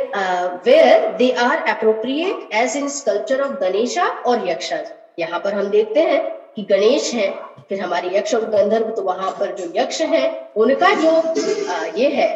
where 0.67 1.09
they 1.17 1.31
are 1.41 1.57
appropriate 1.69 2.55
as 2.55 2.77
in 2.77 2.89
sculpture 2.89 3.41
of 3.41 3.53
Ganesha 3.61 4.09
और 4.27 4.49
यक्ष 4.49 4.73
यहाँ 5.19 5.41
पर 5.41 5.55
हम 5.55 5.69
देखते 5.69 6.01
हैं 6.03 6.21
कि 6.57 6.63
गणेश 6.63 7.13
है 7.15 7.31
फिर 7.69 7.81
हमारे 7.81 8.17
यक्ष 8.17 8.35
और 8.35 8.45
गंधर्व 8.51 8.91
तो 8.91 9.03
वहाँ 9.03 9.31
पर 9.31 9.55
जो 9.55 9.73
यक्ष 9.77 10.01
है 10.03 10.53
उनका 10.57 10.93
जो 10.95 11.11
आ, 11.11 11.21
uh, 11.21 11.99
ये 11.99 12.09
है 12.09 12.29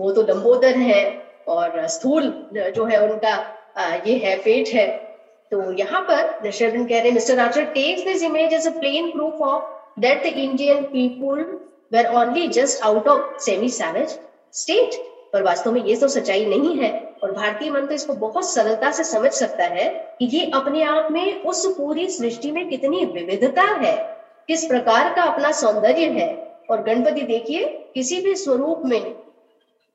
वो 0.00 0.12
तो 0.12 0.22
लंबोदर 0.22 0.76
है 0.78 1.02
और 1.48 1.86
स्थूल 1.88 2.32
जो 2.54 2.84
है 2.84 3.00
उनका 3.02 3.36
ये 4.06 4.16
है 4.24 4.36
पेट 4.36 4.68
है। 4.68 4.86
तो 5.52 5.72
यहाँ 5.72 6.00
पर 6.10 6.50
शर्विन 6.50 6.84
कह 6.86 7.00
रहे 7.00 7.10
mister 7.10 7.38
Archer 7.38 7.64
takes 7.64 8.04
this 8.04 8.22
image 8.22 8.52
as 8.54 8.66
a 8.66 8.70
plain 8.70 9.10
proof 9.10 9.40
of 9.42 10.00
that 10.00 10.22
the 10.22 10.36
Indian 10.38 10.82
people 10.82 11.42
were 11.92 12.06
only 12.14 12.46
just 12.48 12.82
out 12.84 13.08
of 13.08 13.38
semi 13.44 13.68
savage 13.70 14.18
state 14.54 14.94
पर 15.32 15.42
वास्तव 15.42 15.72
में 15.72 15.84
ये 15.84 15.96
तो 15.96 16.08
सच्चाई 16.08 16.44
नहीं 16.46 16.76
है। 16.76 16.90
और 17.22 17.32
भारतीय 17.32 17.70
मन 17.70 17.86
तो 17.86 17.94
इसको 17.94 18.14
बहुत 18.16 18.48
सरलता 18.50 18.90
से 18.92 19.04
समझ 19.04 19.30
सकता 19.32 19.64
है 19.64 19.88
कि 20.18 20.26
ये 20.28 20.50
अपने 20.54 20.82
आप 20.84 21.10
में 21.12 21.42
उस 21.42 21.66
पूरी 21.76 22.08
सृष्टि 22.10 22.50
में 22.52 22.68
कितनी 22.68 23.04
विविधता 23.06 23.62
है, 23.62 23.96
किस 24.48 24.64
प्रकार 24.64 25.12
का 25.14 25.22
अपना 25.22 25.50
सौंदर्य 25.52 26.06
है। 26.10 26.28
और 26.70 26.82
गणपति 26.82 27.22
देखिए, 27.22 27.64
किसी 27.94 28.20
भी 28.20 28.34
स्वरूप 28.34 28.82
में 28.84 29.02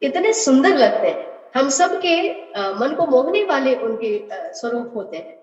कितने 0.01 0.33
सुंदर 0.35 0.75
लगते 0.75 1.07
हैं। 1.07 1.25
हम 1.55 1.69
सब 1.69 1.99
के 2.05 2.15
मन 2.79 2.95
को 2.97 3.05
मोहने 3.07 3.43
वाले 3.43 3.75
उनके 3.77 4.19
स्वरूप 4.53 4.93
होते 4.95 5.17
हैं। 5.17 5.35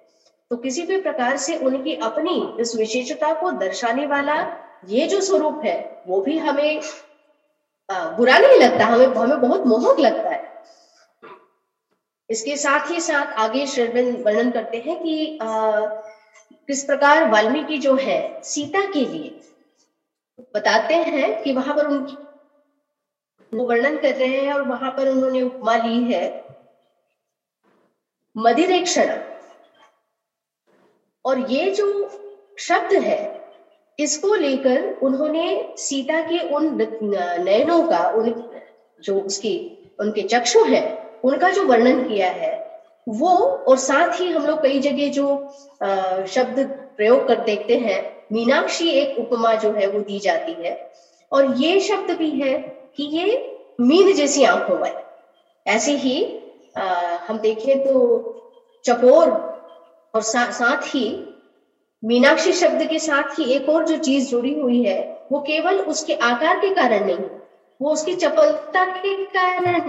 तो 0.50 0.56
किसी 0.56 0.82
भी 0.82 1.00
प्रकार 1.00 1.36
से 1.36 1.56
उनकी 1.58 1.94
अपनी 2.02 2.34
इस 2.60 2.76
विशेषता 2.76 3.32
को 3.34 3.50
दर्शाने 3.58 4.06
वाला 4.06 4.34
ये 4.84 5.06
जो 5.06 5.20
स्वरूप 5.20 5.62
है 5.64 6.02
वो 6.06 6.20
भी 6.20 6.38
हमें 6.38 6.80
बुरा 7.90 8.38
नहीं 8.38 8.58
लगता 8.60 8.86
हमें 8.86 9.06
हमें 9.06 9.40
बहुत 9.40 9.66
मोहक 9.66 9.98
लगता 10.00 10.30
है। 10.30 10.62
इसके 12.30 12.56
साथ 12.56 12.90
ही 12.90 13.00
साथ 13.00 13.32
आगे 13.32 13.66
शर्विन 13.66 14.22
वर्णन 14.22 14.50
करते 14.50 14.78
हैं 14.78 15.02
कि 15.02 15.38
आ, 15.42 15.80
किस 16.66 16.84
प्रकार 16.84 17.28
वाल्मीकि 17.30 17.78
जो 17.78 17.96
है 17.96 18.42
सीता 18.42 18.80
के 18.92 19.04
लिए 19.06 19.40
बताते 20.54 20.94
हैं 20.94 21.42
कि 21.42 21.52
वहाँ 21.52 21.76
पर 21.76 21.86
उनकी 21.86 22.16
वो 23.56 23.64
वर्णन 23.64 23.98
कर 23.98 24.14
रहे 24.14 24.40
हैं 24.40 24.52
और 24.52 24.62
वहाँ 24.62 24.90
पर 24.90 25.08
उन्होंने 25.08 25.42
उपमा 25.42 25.76
ली 25.76 26.12
है। 26.12 26.44
मदिरेक्षण। 28.36 29.18
और 31.24 31.38
ये 31.50 31.70
जो 31.70 31.86
शब्द 32.58 32.92
है 32.92 33.41
इसको 33.98 34.34
लेकर 34.34 34.98
उन्होंने 35.02 35.74
सीता 35.78 36.20
के 36.20 36.38
उन 36.48 36.88
नयनों 37.44 37.82
का 37.82 38.08
उन 38.10 38.50
जो 39.04 39.20
उसकी 39.20 39.54
उनके 40.00 40.22
चक्षु 40.22 40.64
है 40.64 40.82
उनका 41.24 41.50
जो 41.50 41.64
वर्णन 41.64 42.08
किया 42.08 42.30
है 42.30 42.52
वो 43.08 43.36
और 43.68 43.76
साथ 43.76 44.20
ही 44.20 44.28
हम 44.28 44.46
लोग 44.46 44.62
कई 44.62 44.80
जगह 44.80 45.10
जो 45.10 45.26
शब्द 46.26 46.58
प्रयोग 46.96 47.26
कर 47.28 47.40
देखते 47.40 47.76
हैं 47.76 48.26
मीनाक्षी 48.32 48.88
एक 48.90 49.18
उपमा 49.18 49.54
जो 49.54 49.72
है 49.72 49.86
वो 49.86 50.00
दी 50.00 50.18
जाती 50.18 50.52
है 50.52 50.92
और 51.32 51.54
ये 51.54 51.80
शब्द 51.80 52.10
भी 52.10 52.30
है 52.30 52.58
कि 52.96 53.02
ये 53.02 53.58
मीन 53.80 54.12
जैसी 54.12 54.44
आँखों 54.44 54.78
वाली। 54.78 55.70
ऐसे 55.70 55.92
ही 55.92 56.40
आ, 56.76 56.84
हम 57.28 57.38
देखें 57.38 57.84
तो 57.84 57.94
चकोर 58.84 59.30
और 60.14 60.22
सा, 60.22 60.50
साथ 60.50 60.94
ही 60.94 61.31
मीनाक्षी 62.02 62.52
शब्द 62.52 62.82
के 62.90 62.98
साथ 62.98 63.38
ही 63.38 63.44
एक 63.52 63.68
और 63.68 63.84
जो 63.86 63.96
चीज़ 63.98 64.28
जुड़ी 64.30 64.52
हुई 64.54 64.82
है, 64.84 65.00
वो 65.32 65.40
केवल 65.40 65.78
उसके 65.82 66.14
आकार 66.22 66.58
के 66.58 66.74
कारण 66.74 67.04
नहीं, 67.06 67.28
वो 67.80 67.92
उसकी 67.92 68.14
चपलता 68.14 68.84
के 68.96 69.14
कारण 69.26 69.80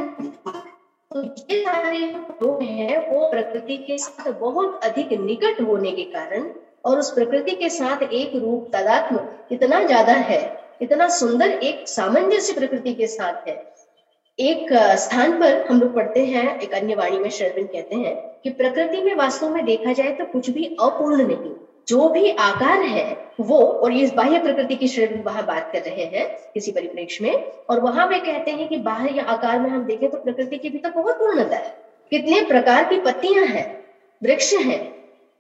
तो 2.32 2.58
है, 2.62 2.98
वो 3.10 3.30
प्रकृति 3.32 3.78
के 3.78 3.98
साथ 3.98 4.32
बहुत 4.32 4.84
अधिक 4.84 5.12
निकट 5.22 5.62
होने 5.62 5.92
के 5.92 6.04
कारण 6.12 6.50
और 6.86 7.00
उस 7.00 7.12
प्रकृति 7.12 7.56
के 7.56 7.70
साथ 7.70 8.04
एक 8.04 8.36
रूप 8.36 8.70
तदात्म 8.74 9.20
इतना 9.52 9.84
ज़्यादा 9.84 10.14
है, 10.14 10.42
इतना 10.82 11.08
सुंदर, 11.10 11.50
एक 11.50 11.88
सामंजस्य 11.88 12.54
प्रकृति 12.54 12.94
के 12.94 13.08
साथ 13.08 13.48
है। 13.48 13.56
एक 14.40 14.74
स्थान 15.00 15.40
पर 15.40 15.66
हम 15.66 15.80
लोग 15.80 15.94
पढ़ते 15.96 16.26
हैं, 16.26 16.60
एक 16.60 16.74
अन्य 16.74 16.96
वाणी 16.96 17.20
में 17.20 17.30
शर्विन 17.32 17.66
कहते 17.66 17.96
हैं 17.96 18.16
कि 18.44 18.50
प्रकृति 18.52 19.02
में 19.02 19.14
वास्तव 19.16 19.50
में 19.50 19.66
देखा 19.66 19.94
जाए 19.94 20.12
तो 20.12 20.26
कुछ 20.28 20.50
भी 20.50 20.66
अपूर्ण 20.82 21.28
नहीं। 21.28 21.54
जो 21.88 22.08
भी 22.10 22.32
आकार 22.32 22.82
है, 22.82 23.06
वो, 23.40 23.58
और 23.58 23.92
ये 23.92 24.08
बाह्य 24.16 24.40
प्रकृति 24.40 24.76
की 24.76 24.88
शरीर 24.88 25.22
वहाँ 25.26 25.46
बात 25.46 25.70
कर 25.74 25.82
रहे 25.82 26.06
हैं, 26.06 26.26
किसी 26.54 26.72
परिप्रेक्ष्य 26.72 27.24
में, 27.26 27.52
और 27.70 27.80
वहाँ 27.80 28.08
में 28.08 28.20
कहते 28.22 28.52
हैं 28.52 28.68
कि 28.68 28.78
बाह्य 28.78 29.20
आकार 29.20 29.60
में 29.60 29.70
हम 29.70 29.84
देखें 29.86 30.10
तो 30.12 30.18
प्रकृति 30.18 30.58
के 30.58 30.70
भीतर 30.70 30.92
बहुत 30.92 31.20
पूर्णता 31.20 31.56
है। 31.56 31.76
कितने 32.12 32.42
प्रकार 32.42 32.84
की 32.84 33.00
पत्तियाँ 33.02 33.46
हैं, 33.46 33.66
वृक्ष 34.22 34.54
हैं, 34.54 34.82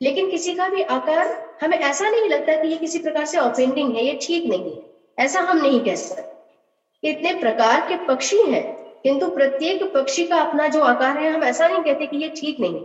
लेकिन 0.01 0.29
किसी 0.31 0.53
का 0.53 0.67
भी 0.69 0.81
आकार, 0.81 1.27
हमें 1.61 1.77
ऐसा 1.77 2.09
नहीं 2.09 2.29
लगता 2.29 2.55
कि 2.55 2.67
ये 2.67 2.77
किसी 2.77 2.99
प्रकार 2.99 3.25
से 3.25 3.37
ऑफेंडिंग 3.37 3.95
है, 3.95 4.05
ये 4.05 4.19
ठीक 4.21 4.49
नहीं 4.49 4.71
है, 4.71 4.81
ऐसा 5.17 5.41
हम 5.41 5.57
नहीं 5.57 5.79
कह 5.79 5.95
सकते। 5.95 7.09
इतने 7.09 7.33
प्रकार 7.33 7.79
के 7.89 7.95
पक्षी 8.05 8.41
हैं, 8.41 8.63
किंतु 9.03 9.27
प्रत्येक 9.27 9.83
पक्षी 9.93 10.25
का 10.27 10.37
अपना 10.37 10.67
जो 10.67 10.81
आकार 10.81 11.17
है, 11.17 11.31
हम 11.31 11.43
ऐसा 11.43 11.67
नहीं 11.67 11.83
कहते 11.83 12.05
कि 12.05 12.17
ये 12.17 12.29
ठीक 12.37 12.59
नहीं 12.59 12.79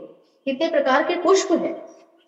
कितने 0.46 0.68
प्रकार 0.68 1.02
के 1.02 1.14
पुष्प 1.22 1.52
हैं 1.52 1.74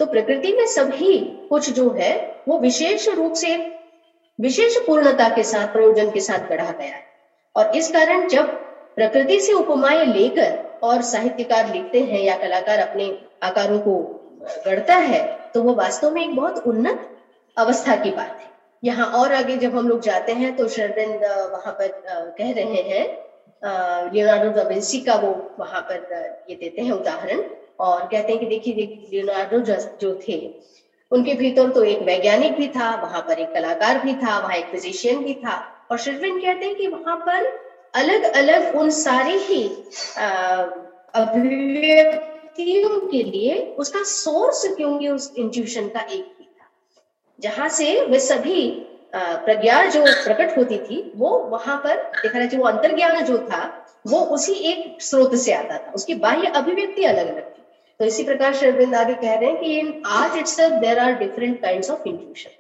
तो 0.01 0.07
प्रकृति 0.07 0.53
में 0.53 0.67
सभी 0.67 1.19
कुछ 1.49 1.71
जो 1.71 1.91
है, 1.91 2.13
वो 2.49 2.59
विशेष 2.59 3.09
रूप 3.09 3.33
से 3.35 3.57
विशेष 4.39 4.77
पूर्णता 4.87 5.29
के 5.29 5.43
साथ, 5.45 5.67
प्रयोजन 5.73 6.11
के 6.11 6.21
साथ 6.21 6.49
गढ़ा 6.49 6.71
गया 6.71 6.87
है। 6.87 7.03
और 7.57 7.77
इस 7.77 7.91
कारण 7.93 8.27
जब 8.29 8.47
प्रकृति 8.97 9.39
से 9.41 9.53
उपमाएँ 9.53 10.05
लेकर 10.07 10.57
और 10.83 11.03
साहित्यकार 11.03 11.73
लिखते 11.73 12.01
हैं 12.03 12.21
या 12.21 12.37
कलाकार 12.39 12.79
अपने 12.79 13.11
आकारों 13.43 13.79
को 13.81 13.99
गढ़ता 14.67 14.95
है 14.97 15.21
तो 15.55 15.63
वो 15.63 15.75
वास्तव 15.75 16.11
में 16.11 16.23
एक 16.23 16.35
बहुत 16.37 16.67
उन्नत 16.67 17.07
अवस्था 17.57 17.97
की 17.97 18.11
बात 18.11 18.39
है। 18.41 18.49
यहाँ 18.83 19.07
और 19.15 19.33
आगे 19.35 19.57
जब 19.59 19.77
हम 19.77 19.89
लोग 19.89 20.01
जाते 20.03 20.33
हैं 20.33 20.57
तो 20.57 20.69
शरविंद 20.69 21.25
वहाँ 21.53 21.73
पर 21.81 21.89
कह 22.39 22.53
रहे 22.53 22.83
हैं 22.83 23.05
लियोनार्डो 24.13 24.51
डविंसी 24.53 25.01
का 25.01 25.15
वो 25.17 25.31
वहाँ 25.59 25.81
पर 25.91 26.45
ये 26.51 26.57
देते 26.57 26.83
हैं 26.83 26.93
उदाहरण। 26.93 27.43
और 27.81 28.07
कहते 28.07 28.33
हैं 28.33 28.41
कि 28.41 28.47
देखिए 28.47 28.75
लियोनार्डो 29.11 29.59
जो 30.01 30.13
थे, 30.29 30.37
उनके 31.13 31.35
भीतर 31.35 31.71
तो 31.71 31.83
एक 31.85 32.03
वैज्ञानिक 32.03 32.53
भी 32.53 32.69
था, 32.69 32.95
वहाँ 33.03 33.21
पर 33.21 33.39
एक 33.39 33.53
कलाकार 33.55 33.99
भी 33.99 34.15
था, 34.15 34.39
वहाँ 34.39 34.57
एक 34.57 34.67
फिजिशियन 34.67 35.23
भी 35.25 35.35
था। 35.35 35.57
और 35.91 35.99
शर्विन 35.99 36.39
कहते 36.39 36.67
हैं 36.67 36.75
कि 36.75 36.87
वहाँ 36.87 37.17
पर 37.17 37.47
अलग 37.95 38.23
अलग 38.33 38.77
उन 38.77 38.91
सारे 38.91 39.37
ही 39.39 39.65
अभिव्यक्तियों 41.15 43.01
के 43.07 43.23
लिए 43.23 43.57
उसका 43.79 44.03
सोर्स 44.05 44.65
क्योंकि 44.77 45.09
उस 45.09 45.33
इंट्यूशन 45.39 45.89
का 45.89 46.01
एक 46.01 46.37
ही 46.41 46.45
था? 46.45 46.69
जहाँ 47.39 47.69
से 47.69 48.01
वे 48.07 48.19
सभी 48.21 48.87
प्रज्ञा 49.15 49.85
जो 49.87 50.03
प्रकट 50.05 50.57
होती 50.57 50.79
थी, 50.79 51.13
वो 51.17 51.39
वहाँ 51.51 51.77
पर 51.77 51.97
देखा 52.23 52.39
जाए, 52.39 52.59
वो 52.59 52.67
अंतर्ज्ञान 52.67 53.25
जो 53.25 53.39
था, 53.39 53.63
वो 54.07 54.21
उसी 54.35 54.53
एक 54.53 55.03
स्रोत 55.03 55.35
से 55.35 55.53
आता 55.53 55.79
था। 55.79 55.93
उसकी 55.93 56.15
बाह्य 56.17 56.47
अभिव्यक्ति 56.47 57.05
अलग 57.05 57.27
अलग 57.27 57.50
तो 58.01 58.05
इसी 58.05 58.23
प्रकार 58.25 58.55
शेरविंद 58.55 58.95
आगे 58.95 59.15
कह 59.15 59.35
रहे 59.35 59.51
हैं 59.51 59.61
कि 59.61 59.79
in 59.79 60.03
art 60.07 60.37
it's 60.37 60.61
there 60.61 60.99
are 60.99 61.13
different 61.13 61.61
kind 61.63 61.85
of 61.85 62.09
intuition 62.09 62.51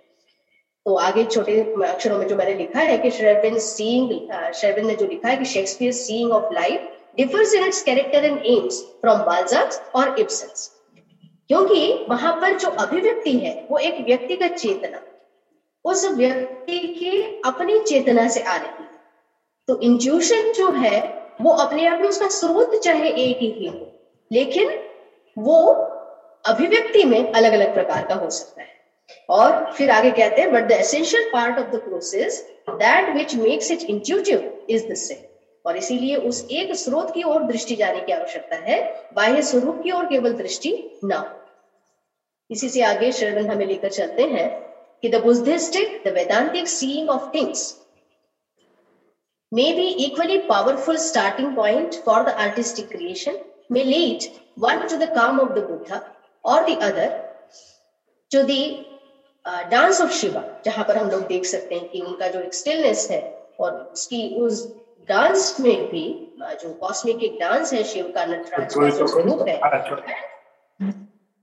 तो 0.87 0.95
आगे 0.95 1.25
छोटे 1.25 1.61
अक्षरों 1.87 2.19
में 2.19 2.27
जो 2.29 2.37
मैंने 2.37 2.55
लिखा 2.55 2.81
है 2.81 2.99
कि 2.99 3.11
शेरविन 3.11 3.59
सीइंग 3.59 4.53
शेरविन 4.55 4.87
ने 4.87 4.95
जो 4.95 5.07
लिखा 5.07 5.29
है 5.29 5.37
कि 5.37 5.45
Shakespeare 5.45 5.93
seeing 5.93 6.33
of 6.33 6.53
life 6.55 6.89
differs 7.17 7.55
in 7.55 7.65
its 7.65 7.83
character 7.83 8.25
and 8.25 8.47
aims 8.47 8.83
from 9.01 9.19
Balzac's 9.19 9.81
और 9.95 10.19
इब्सन्स 10.19 10.71
क्योंकि 11.49 12.07
वहाँ 12.09 12.33
पर 12.41 12.59
जो 12.59 12.69
अभिव्यक्ति 12.69 13.33
है, 13.39 13.67
वो 13.71 13.79
एक 13.79 14.05
व्यक्तिगत 14.07 14.55
चेतना, 14.55 15.01
उस 15.85 16.05
व्यक्ति 16.11 16.79
की 16.79 17.41
अपनी 17.45 17.79
चेतना 17.79 18.29
से 18.29 18.41
आ 18.41 18.57
रही 18.57 18.83
है। 18.83 18.89
तो 19.69 19.81
इंट्यूशन 19.81 20.53
जो 20.53 20.71
है, 20.71 21.01
वो 21.41 21.51
अपने 21.51 21.87
आप 21.87 22.01
में 22.01 22.09
उसका 22.09 22.29
स्रोत 22.29 22.75
चाहे 22.75 23.09
एक 23.09 23.39
ही 23.39 23.67
हो, 23.67 23.93
लेकिन 24.33 24.71
वो 25.39 25.57
अभिव्यक्ति 26.45 27.05
में 27.05 27.33
अलग 27.33 27.53
अलग 27.53 27.75
प्रकार 27.75 28.07
का 28.07 28.15
हो 28.15 28.31
सकता 28.31 28.63
है। 28.63 28.69
और 29.29 29.73
फिर 29.73 29.91
आगे 29.91 30.11
कहते 30.11 30.43
हैं 30.43 30.53
but 30.53 30.69
the 30.69 30.73
essential 30.73 31.31
part 31.33 31.59
of 31.59 31.67
the 31.67 31.81
process 31.81 32.41
that 32.71 33.15
which 33.17 33.35
makes 33.37 33.71
it 33.71 33.83
intuitive 33.91 34.67
is 34.71 34.87
the 34.87 34.95
same 34.95 35.27
और 35.65 35.77
इसीलिए 35.77 36.17
उस 36.17 36.47
एक 36.51 36.75
स्रोत 36.75 37.11
की 37.15 37.23
ओर 37.23 37.43
दृष्टि 37.43 37.75
जाने 37.77 38.01
की 38.01 38.13
आवश्यकता 38.13 38.57
है। 38.57 38.79
बाह्य 39.15 39.43
स्वरूप 39.43 39.83
की 39.83 39.91
ओर 39.91 40.07
केवल 40.07 40.33
दृष्टि 40.33 40.73
ना 41.05 41.19
इसी 42.51 42.69
से 42.69 42.83
आगे 42.83 43.13
शरण 43.13 43.47
हमें 43.47 43.67
लेकर 43.67 43.91
चलते 43.91 44.23
हैं 44.29 44.49
कि 45.03 45.09
the 45.09 45.23
Buddhistic 45.25 46.03
the 46.07 46.13
Vedantic 46.15 46.69
seeing 46.69 47.11
of 47.11 47.35
things 47.35 47.69
may 49.53 49.71
be 49.77 49.85
equally 50.03 50.35
powerful 50.49 50.99
starting 51.05 51.47
point 51.55 51.97
for 52.03 52.19
the 52.27 52.35
artistic 52.43 52.85
creation 52.91 53.39
may 53.71 53.85
lead 53.85 54.25
one 54.57 54.87
to 54.89 54.99
the 54.99 55.09
calm 55.09 55.41
of 55.41 55.55
the 55.55 55.63
buddha 55.63 56.05
or 56.45 56.59
the 56.67 56.79
other 56.91 57.11
to 58.33 58.45
the 58.53 58.63
dance 59.71 60.01
of 60.01 60.11
Shiva 60.13 60.43
जहाँ 60.65 60.85
पर 60.89 60.97
हम 60.97 61.11
लोग 61.11 61.27
देख 61.29 61.45
सकते 61.47 61.75
हैं 61.75 61.89
कि 61.91 62.01
उनका 62.01 62.27
जो 62.29 62.41
एक 62.41 62.55
स्टिलनेस 62.55 63.07
है 63.11 63.21
और 63.61 63.73
उसकी 63.93 64.23
उस 64.41 64.67
डांस 65.09 65.55
में 65.61 65.87
भी 65.91 66.05
जो 66.63 66.73
कॉस्मिक 66.81 67.23
एक 67.25 67.39
डांस 67.41 67.73
है 67.73 67.83
शिव 67.93 68.13
का 68.17 68.25
नटराज 68.25 68.75
का 68.75 68.89
जो 68.99 69.07
स्वरूप 69.07 69.49
है 69.49 69.61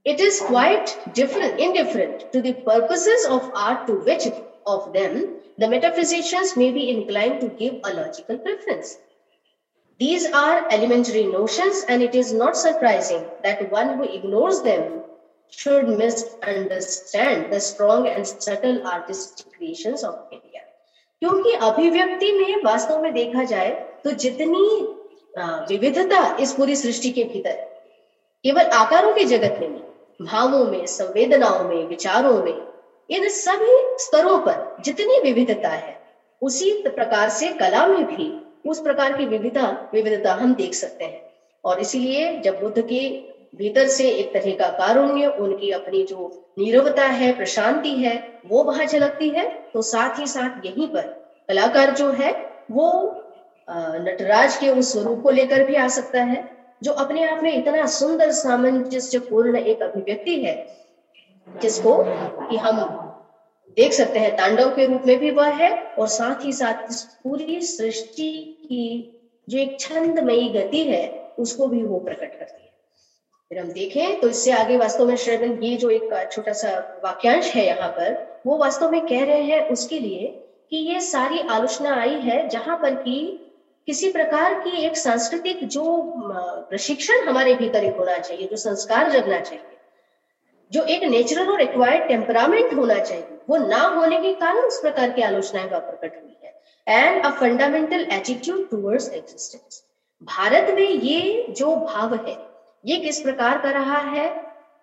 it 0.06 0.20
is 0.24 0.36
quite 0.40 0.92
different 1.16 1.58
indifferent 1.64 2.22
to 2.34 2.40
the 2.44 2.52
purposes 2.68 3.24
of 3.34 3.48
art 3.62 3.82
to 3.88 3.96
which 4.06 4.26
of 4.74 4.86
them 4.94 5.18
the 5.62 5.68
metaphysicians 5.72 6.52
may 6.62 6.68
be 6.76 6.84
inclined 6.92 7.42
to 7.42 7.48
give 7.58 7.90
a 7.90 7.92
logical 7.96 8.38
preference 8.46 8.94
these 10.00 10.26
are 10.26 10.66
elementary 10.70 11.26
notions 11.26 11.84
and 11.88 12.02
it 12.02 12.14
is 12.14 12.32
not 12.32 12.56
surprising 12.56 13.24
that 13.42 13.70
one 13.70 13.96
who 13.96 14.04
ignores 14.04 14.62
them 14.62 15.02
should 15.52 15.88
misunderstand 15.88 17.52
the 17.52 17.60
strong 17.60 18.06
and 18.06 18.26
subtle 18.26 18.86
artistic 18.86 19.52
creations 19.52 20.04
of 20.04 20.14
India. 20.32 20.62
क्योंकि 21.22 21.52
अभिव्यक्ति 21.66 22.32
में 22.32 22.62
वास्तव 22.64 23.02
में 23.02 23.12
देखा 23.14 23.44
जाए 23.44 23.70
तो 24.04 24.10
जितनी 24.24 24.66
विविधता 25.68 26.36
इस 26.40 26.52
पूरी 26.52 26.76
सृष्टि 26.76 27.10
के 27.12 27.24
भीतर 27.32 27.56
केवल 28.44 28.66
आकारों 28.74 29.12
के 29.14 29.24
जगत 29.24 29.56
में 29.60 29.68
नहीं 29.68 30.26
भावों 30.26 30.64
में 30.64 30.86
संवेदनाओं 30.86 31.64
में 31.68 31.86
विचारों 31.88 32.42
में 32.44 32.56
इन 33.10 33.28
सभी 33.28 33.76
स्तरों 34.04 34.38
पर 34.46 34.82
जितनी 34.84 35.20
विविधता 35.22 35.68
है 35.68 35.96
उसी 36.42 36.70
प्रकार 36.88 37.28
से 37.30 37.48
कला 37.58 37.86
में 37.86 38.04
भी 38.06 38.30
उस 38.64 38.80
प्रकार 38.82 39.16
की 39.16 39.26
विविधता 39.26 39.66
विविधता 39.94 40.32
हम 40.34 40.54
देख 40.54 40.74
सकते 40.74 41.04
हैं। 41.04 41.20
और 41.64 41.80
इसीलिए 41.80 42.38
जब 42.40 42.60
बुद्ध 42.60 42.82
की 42.82 43.00
भीतर 43.56 43.86
से 43.88 44.08
एक 44.10 44.32
तरह 44.32 44.54
का 44.56 44.68
कारुण्य, 44.78 45.26
उनकी 45.26 45.70
अपनी 45.70 46.02
जो 46.04 46.54
नीरवता 46.58 47.04
है, 47.04 47.32
प्रशांति 47.36 47.92
है, 47.94 48.40
वो 48.46 48.62
वहाँ 48.64 48.86
झलकती 48.86 49.28
है 49.28 49.48
तो 49.72 49.82
साथ 49.82 50.18
ही 50.18 50.26
साथ 50.26 50.66
यहीं 50.66 50.88
पर 50.88 51.02
कलाकार 51.48 51.90
जो 51.90 52.10
है, 52.12 52.32
वो 52.70 53.24
नटराज 53.68 54.56
के 54.56 54.68
उस 54.70 54.92
स्वरूप 54.92 55.22
को 55.22 55.30
लेकर 55.30 55.64
भी 55.64 55.74
आ 55.74 55.86
सकता 55.88 56.22
है, 56.22 56.48
जो 56.82 56.92
अपने 56.94 57.28
आप 57.28 57.42
में 57.42 57.52
इतना 57.52 57.86
सुंदर 57.88 58.30
सामंजस्य 58.32 59.18
पूर्ण 59.20 59.56
एक 59.56 59.82
अभिव्यक्ति 59.82 60.34
है, 60.42 60.54
जिसको 61.48 61.96
कि 62.48 62.56
हम 62.56 62.80
देख 63.78 63.92
सकते 63.92 64.18
हैं, 64.18 64.36
तांडव 64.36 64.74
के 64.76 64.86
रूप 64.86 65.02
में 65.06 65.18
भी 65.18 65.30
वह 65.32 65.48
है 65.56 65.70
और 65.98 66.08
साथ 66.08 66.44
ही 66.44 66.52
साथ 66.52 66.90
इस 66.90 67.02
पूरी 67.22 67.60
सृष्टि 67.62 68.32
की 68.62 68.86
जो 69.48 69.58
एक 69.58 69.78
छंदमयी 69.80 70.48
गति 70.50 70.82
है, 70.84 71.34
उसको 71.38 71.66
भी 71.66 71.82
वो 71.82 71.98
प्रकट 72.00 72.38
करती 72.38 72.62
है। 72.62 72.66
फिर 73.50 73.58
हम 73.58 73.70
देखें 73.72 74.20
तो 74.20 74.28
इससे 74.28 74.50
आगे 74.52 74.76
वास्तव 74.76 75.06
में 75.08 75.16
श्रेवन 75.16 75.62
ये 75.62 75.76
जो 75.76 75.90
एक 75.90 76.28
छोटा 76.32 76.52
सा 76.54 76.72
वाक्यांश 77.04 77.54
है 77.54 77.66
यहाँ 77.66 77.88
पर, 77.90 78.40
वो 78.46 78.56
वास्तव 78.58 78.90
में 78.90 79.00
कह 79.06 79.24
रहे 79.24 79.42
हैं 79.42 79.68
उसके 79.70 79.98
लिए 79.98 80.26
कि 80.70 80.76
ये 80.88 81.00
सारी 81.02 81.38
आलोचना 81.50 81.94
आई 81.94 82.14
है 82.20 82.48
जहाँ 82.48 82.76
पर 82.82 82.94
कि 83.04 83.16
किसी 83.88 84.10
प्रकार 84.12 84.54
की 84.60 84.84
एक 84.86 84.96
सांस्कृतिक 84.96 85.64
जो 85.66 85.84
प्रशिक्षण 86.70 87.28
हमारे 87.28 87.54
भीतर 87.54 87.84
एक 87.84 87.96
होना 87.96 88.18
चाहिए, 88.18 88.46
जो 88.46 88.56
संस्कार 88.56 89.10
जगना 89.10 89.40
चाहिए। 89.40 89.77
जो 90.72 90.82
एक 90.84 91.02
नेचुरल 91.02 91.48
और 91.48 91.60
एक्वायर्ड 91.60 92.08
टेम्परामेंट 92.08 92.72
होना 92.74 92.98
चाहिए, 92.98 93.38
वो 93.50 93.56
ना 93.58 93.82
होने 93.88 94.18
के 94.18 94.32
कारण 94.34 94.58
उस 94.58 94.80
प्रकार 94.80 95.10
की 95.10 95.22
आलोचनाएँ 95.22 95.68
वहाँ 95.68 95.80
प्रकट 95.80 96.22
हुई 96.22 96.36
है। 96.44 96.54
And 96.86 97.24
a 97.26 97.30
fundamental 97.30 98.06
attitude 98.12 98.68
towards 98.70 99.08
existence 99.08 99.82
Bharat 100.22 100.74
में 100.74 100.88
ये 100.88 101.46
जो 101.50 101.74
भाव 101.76 102.14
है, 102.16 102.36
ये 102.86 102.96
किस 102.96 103.20
प्रकार 103.20 103.58
का 103.58 103.70
रहा 103.70 103.98
है? 104.10 104.28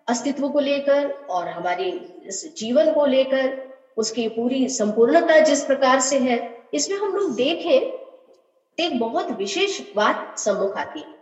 अस्तित्व 0.08 0.48
को 0.48 0.60
लेकर 0.60 1.10
और 1.30 1.48
हमारे 1.48 1.84
इस 2.26 2.54
जीवन 2.56 2.92
को 2.92 3.06
लेकर, 3.06 3.58
उसकी 3.96 4.26
पूरी 4.28 4.68
संपूर्णता 4.68 5.38
जिस 5.40 5.64
प्रकार 5.64 6.00
से 6.00 6.18
है, 6.18 6.38
इसमें 6.74 6.96
हम 6.98 7.14
लोग 7.16 7.34
देखें 7.34 7.80
तो 7.90 8.82
एक 8.84 8.98
बहुत 9.00 9.30
विशेष 9.30 9.80
बात 9.96 10.38
सम्मुख 10.38 10.76
आती 10.76 11.00
है। 11.00 11.14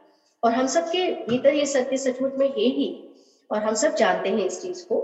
और 0.42 0.52
हम 0.52 0.66
सबके 0.66 1.06
भीतर 1.26 1.54
ये 1.54 1.66
सत्य 1.66 1.96
सचमुच 1.96 2.32
में 2.34 2.48
है 2.48 2.68
ही। 2.70 2.88
और 3.50 3.62
हम 3.62 3.74
सब 3.74 3.94
जानते 3.94 4.28
हैं 4.28 4.38
इस 4.38 4.60
चीज़ 4.62 4.84
को। 4.84 5.00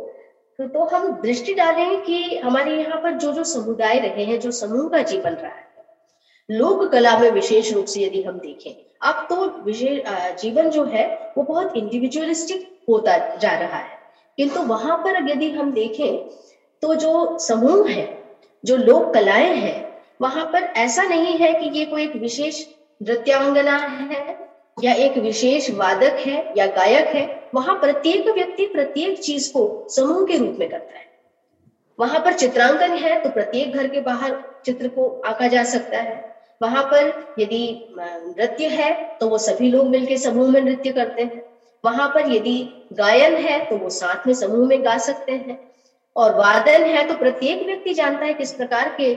तो, 0.59 0.67
तो 0.67 0.85
हम 0.85 1.21
दृष्टि 1.23 1.55
डालें 1.55 2.01
कि 2.03 2.39
हमारे 2.39 2.77
यहाँ 2.77 2.97
पर 3.03 3.13
जो 3.13 3.33
जो 3.33 3.45
समुदाय 3.45 3.99
रहे 3.99 4.25
हैं 4.25 4.41
जो 4.41 4.51
समूह 4.51 4.89
का 4.89 5.03
जीवन 5.03 5.33
रहा 5.33 5.53
है 5.53 5.69
लोक 6.51 6.85
कला 6.93 7.19
में 7.19 7.31
विशेष 7.31 7.73
रूप 7.73 7.85
से 7.85 8.01
यदि 8.01 8.23
हम 8.23 8.39
देखें 8.39 8.73
अब 9.03 9.27
तो 9.31 9.63
विशेष 9.63 10.03
जीवन 10.43 10.71
जो 10.71 10.85
है 10.85 11.07
वो 11.39 11.43
बहुत 11.43 11.77
इंडिविजुअलिस्टिक 11.77 12.69
होता 12.89 13.17
जा 13.37 13.53
रहा 13.53 13.77
है। 13.77 13.99
किंतु 14.37 14.63
वहाँ 14.63 14.97
पर 14.97 15.31
यदि 15.31 15.51
हम 15.51 15.73
देखें 15.73 16.29
तो 16.83 16.95
जो 16.95 17.39
समूह 17.39 17.89
है 17.91 18.07
जो 18.65 18.77
लोक 18.77 19.13
कलाएँ 19.15 19.55
हैं 19.55 20.03
वहाँ 20.23 20.45
पर 20.45 20.63
ऐसा 20.77 21.03
नहीं 21.03 21.37
है 21.39 21.53
कि 21.55 21.79
ये 21.79 21.85
कोई 21.85 22.03
एक 22.05 22.17
विशेष 22.17 22.67
नृत्यांगना 23.03 23.77
है 23.77 24.50
या 24.77 24.93
एक 24.95 25.17
विशेष 25.19 25.71
वादक 25.71 26.19
है 26.19 26.53
या 26.57 26.67
गायक 26.67 27.07
है, 27.07 27.51
वहाँ 27.55 27.75
प्रत्येक 27.75 28.29
व्यक्ति 28.29 28.67
प्रत्येक 28.67 29.19
चीज़ 29.19 29.53
को 29.53 29.87
समूह 29.91 30.25
के 30.27 30.37
रूप 30.37 30.57
में 30.59 30.69
करता 30.71 30.99
है। 30.99 31.09
वहाँ 31.99 32.21
पर 32.21 32.33
चित्रांकन 32.33 32.93
है 32.95 33.21
तो 33.23 33.31
प्रत्येक 33.31 33.73
घर 33.73 33.87
के 33.89 34.01
बाहर 34.01 34.37
चित्र 34.65 34.89
को 34.89 35.09
आंका 35.27 35.47
जा 35.49 35.63
सकता 35.65 35.99
है। 35.99 36.19
वहाँ 36.61 36.83
पर 36.85 37.13
यदि 37.39 37.93
नृत्य 37.99 38.67
है 38.69 38.91
तो 39.21 39.29
वो 39.29 39.39
सभी 39.39 39.69
लोग 39.69 39.89
मिलकर 39.89 40.17
समूह 40.17 40.51
में 40.51 40.61
नृत्य 40.61 40.91
करते 40.91 41.23
हैं। 41.23 41.43
वहाँ 41.85 42.09
पर 42.09 42.33
यदि 42.33 42.59
गायन 42.93 43.37
है 43.39 43.59
तो 43.65 43.77
वो 43.77 43.89
साथ 43.91 44.27
में 44.27 44.35
समूह 44.35 44.67
में 44.69 44.85
गा 44.85 44.97
सकते 44.99 45.33
हैं। 45.33 45.59
और 46.17 46.35
वादन 46.37 46.85
है 46.87 47.03
तो 47.09 47.15
प्रत्येक 47.15 47.63
व्यक्ति 47.67 47.93
जानता 47.95 48.25
है 48.25 48.33
किस 48.35 48.53
प्रकार 48.53 48.89
के 48.91 49.15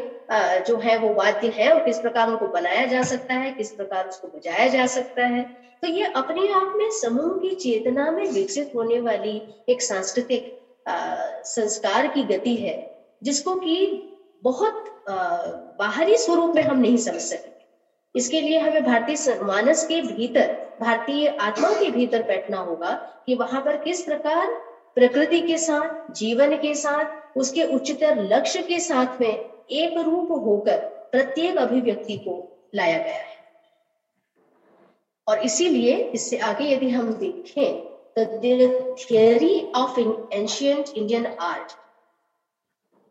जो 0.68 0.78
है 0.78 0.98
वो 0.98 1.14
वाद्य 1.14 1.48
है 1.56 1.72
और 1.74 1.84
किस 1.86 2.00
प्रकार 2.00 2.30
उनको 2.30 2.48
बनाया 2.48 2.86
जा 2.86 3.02
सकता 3.04 3.34
है, 3.34 3.52
किस 3.52 3.72
प्रकार 3.72 4.08
उसको 4.08 4.28
बजाया 4.28 4.68
जा 4.68 4.86
सकता 4.88 5.26
है। 5.26 5.44
तो 5.84 5.88
ये 5.88 6.12
अपने 6.16 6.48
आप 6.54 6.74
में 6.78 6.90
समूह 6.92 7.38
की 7.40 7.54
चेतना 7.56 8.10
में 8.12 8.26
विकसित 8.26 8.72
होने 8.76 9.00
वाली 9.00 9.42
एक 9.70 9.82
सांस्कृतिक 9.82 10.52
संस्कार 11.46 12.08
की 12.08 12.24
गति 12.26 12.56
है, 12.56 12.76
जिसको 13.22 13.56
कि 13.56 14.10
बहुत 14.44 14.84
बाहरी 15.80 16.18
स्वरूप 16.18 16.56
में 16.56 16.62
हम 16.64 16.80
नहीं 16.80 16.98
समझ 16.98 17.22
सकते 17.22 17.52
इसके 18.16 18.42
लिए 18.42 18.58
हमें 18.60 18.84
भारतीय 18.84 19.40
मानस 19.42 19.86
के 19.88 20.02
भीतर, 20.02 20.52
भारतीय 20.82 21.28
आत्मा 21.42 21.70
के 21.74 21.90
भीतर 21.92 22.24
बैठना 22.24 22.58
होगा 22.60 22.92
कि 23.26 23.36
वहाँ 23.36 23.62
पर 23.62 23.78
किस 23.78 24.02
प्रकार 24.02 24.52
प्रकृति 24.98 25.40
के 25.42 25.58
साथ, 25.58 26.14
जीवन 26.14 26.56
के 26.58 26.74
साथ, 26.76 27.38
उसके 27.38 27.64
उच्चतर 27.66 28.22
लक्ष्य 28.24 28.62
के 28.62 28.80
साथ 28.80 29.22
में 29.22 29.53
एक 29.70 29.98
रूप 29.98 30.32
होकर 30.46 30.78
प्रत्येक 31.12 31.58
अभिव्यक्ति 31.58 32.18
को 32.18 32.36
लाया 32.76 32.98
गया 32.98 33.14
है। 33.14 33.32
और 35.28 35.44
इसीलिए 35.46 35.96
इससे 36.16 36.38
आगे 36.50 36.70
यदि 36.74 36.90
हम 36.90 37.14
देखें 37.20 37.82
तो 38.18 38.26
theory 39.04 39.72
of 39.76 40.00
in 40.00 40.16
ancient 40.34 40.90
Indian 40.98 41.26
art 41.26 41.72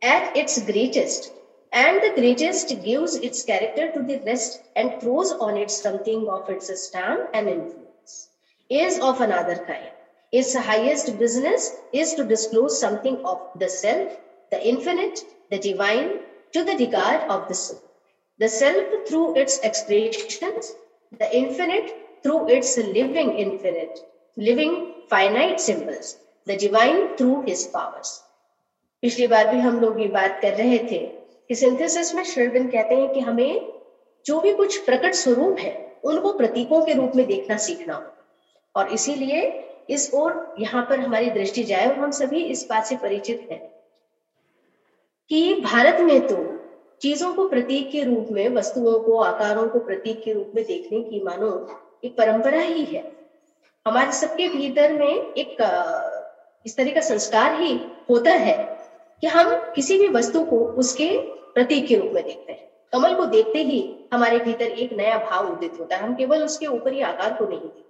at 0.03 0.37
its 0.37 0.67
greatest 0.67 1.33
and 1.73 2.03
the 2.03 2.15
greatest 2.15 2.75
gives 2.85 3.17
its 3.25 3.43
character 3.45 3.91
to 3.91 4.01
the 4.01 4.21
rest 4.27 4.79
and 4.79 5.01
throws 5.01 5.33
on 5.33 5.59
its 5.63 5.83
something 5.83 6.29
of 6.29 6.53
its 6.53 6.71
stand 6.85 7.27
and 7.35 7.49
influence 7.49 8.29
is 8.71 9.01
of 9.01 9.23
another 9.23 9.65
kind 9.65 9.91
Its 10.33 10.55
highest 10.57 11.19
business 11.19 11.65
is 11.93 12.15
to 12.15 12.25
disclose 12.25 12.81
something 12.81 13.17
of 13.23 13.41
the 13.63 13.69
self, 13.69 14.15
the 14.53 14.67
infinite, 14.67 15.21
the 15.51 15.59
divine, 15.59 16.21
to 16.53 16.65
the 16.65 16.77
regard 16.77 17.31
of 17.31 17.49
the 17.49 17.55
soul. 17.55 17.83
The 18.41 18.49
self 18.49 19.07
through 19.07 19.37
its 19.37 19.59
expressions, 19.61 20.73
the 21.13 21.37
infinite 21.37 21.95
through 22.23 22.49
its 22.49 22.77
living 22.77 23.39
infinite, 23.39 23.99
living 24.37 24.95
finite 25.09 25.61
symbols, 25.61 26.19
the 26.47 26.57
divine 26.57 27.17
through 27.17 27.43
his 27.43 27.67
powers. 27.67 28.21
पिछली 29.03 29.27
बार 29.27 29.47
भी 29.49 29.61
हम 29.61 29.81
लोग 29.81 30.01
ये 30.01 30.07
बात 30.09 30.39
कर 30.43 30.55
रहे 30.57 30.79
थे 30.91 30.99
कि 31.49 31.55
सिंथेसिस 31.55 32.15
में 32.15 32.23
श्रीविन 32.25 32.69
कहते 32.71 32.95
हैं 32.95 33.13
कि 33.13 33.21
हमें 33.21 33.73
जो 34.27 34.41
भी 34.41 34.53
कुछ 34.55 34.77
प्रकट 34.85 35.15
स्वरूप 35.15 35.59
है 35.59 35.73
उनको 36.05 36.33
प्रतीकों 36.39 36.85
के 36.87 36.93
रूप 36.95 37.17
में 37.17 37.27
देखना 37.27 37.57
सीखना 37.67 37.95
होगा 37.95 38.81
और 38.81 38.93
इसीलिए 38.93 39.41
इस 39.91 40.11
ओर 40.15 40.55
यहाँ 40.61 40.83
पर 40.91 41.01
हमारी 41.01 41.31
दृष्टि 41.31 41.65
जाए 41.65 41.89
और 41.89 41.99
हम 41.99 42.11
सभी 42.21 42.45
इस 42.45 42.67
बात 42.71 42.87
से 42.87 42.97
परिचित 42.97 43.49
हैं 43.51 43.61
कि 45.31 45.61
भारत 45.61 46.01
में 46.01 46.27
तो 46.27 46.37
चीज़ों 47.01 47.33
को 47.35 47.49
प्रतीक 47.49 47.91
के 47.91 48.03
रूप 48.03 48.29
में, 48.31 48.49
वस्तुओं 48.49 48.99
को, 49.01 49.19
आकारों 49.19 49.69
को 49.69 49.79
प्रतीक 49.79 50.23
के 50.25 50.33
रूप 50.33 50.53
में 50.55 50.65
देखने 50.65 51.01
की 51.01 51.23
मानो 51.25 51.51
एक 52.05 52.17
परंपरा 52.17 52.61
ही 52.61 52.85
है। 52.85 53.03
हमारे 53.87 54.13
सबके 54.13 54.49
भीतर 54.49 54.93
में 54.93 55.33
एक 55.35 55.57
इस 56.67 56.77
तरह 56.77 56.91
का 56.91 57.01
संस्कार 57.01 57.61
ही 57.61 57.73
होता 58.11 58.31
है 58.31 58.57
कि 59.23 59.27
हम 59.27 59.55
किसी 59.75 59.99
भी 59.99 60.09
वस्तु 60.09 60.45
को 60.45 60.59
उसके 60.79 61.09
प्रतीक 61.55 61.87
के 61.87 61.97
रूप 61.97 62.11
में 62.15 62.23
देखते 62.25 62.53
हैं। 62.53 62.71
कमल 62.93 63.15
को 63.15 63.25
देखते 63.27 63.63
ही 63.63 63.81
हमारे 64.13 64.39
भीतर 64.39 64.65
एक 64.65 64.93
नया 64.93 65.19
भाव 65.21 65.53
उदित 65.53 65.79
होता 65.81 65.97
है। 65.97 66.03
हम 66.03 66.15
केवल 66.15 66.43
उसके 66.45 66.67
ऊपरी 66.67 67.01
आकार 67.03 67.33
को 67.33 67.47
नहीं 67.47 67.61
देखते। 67.61 67.81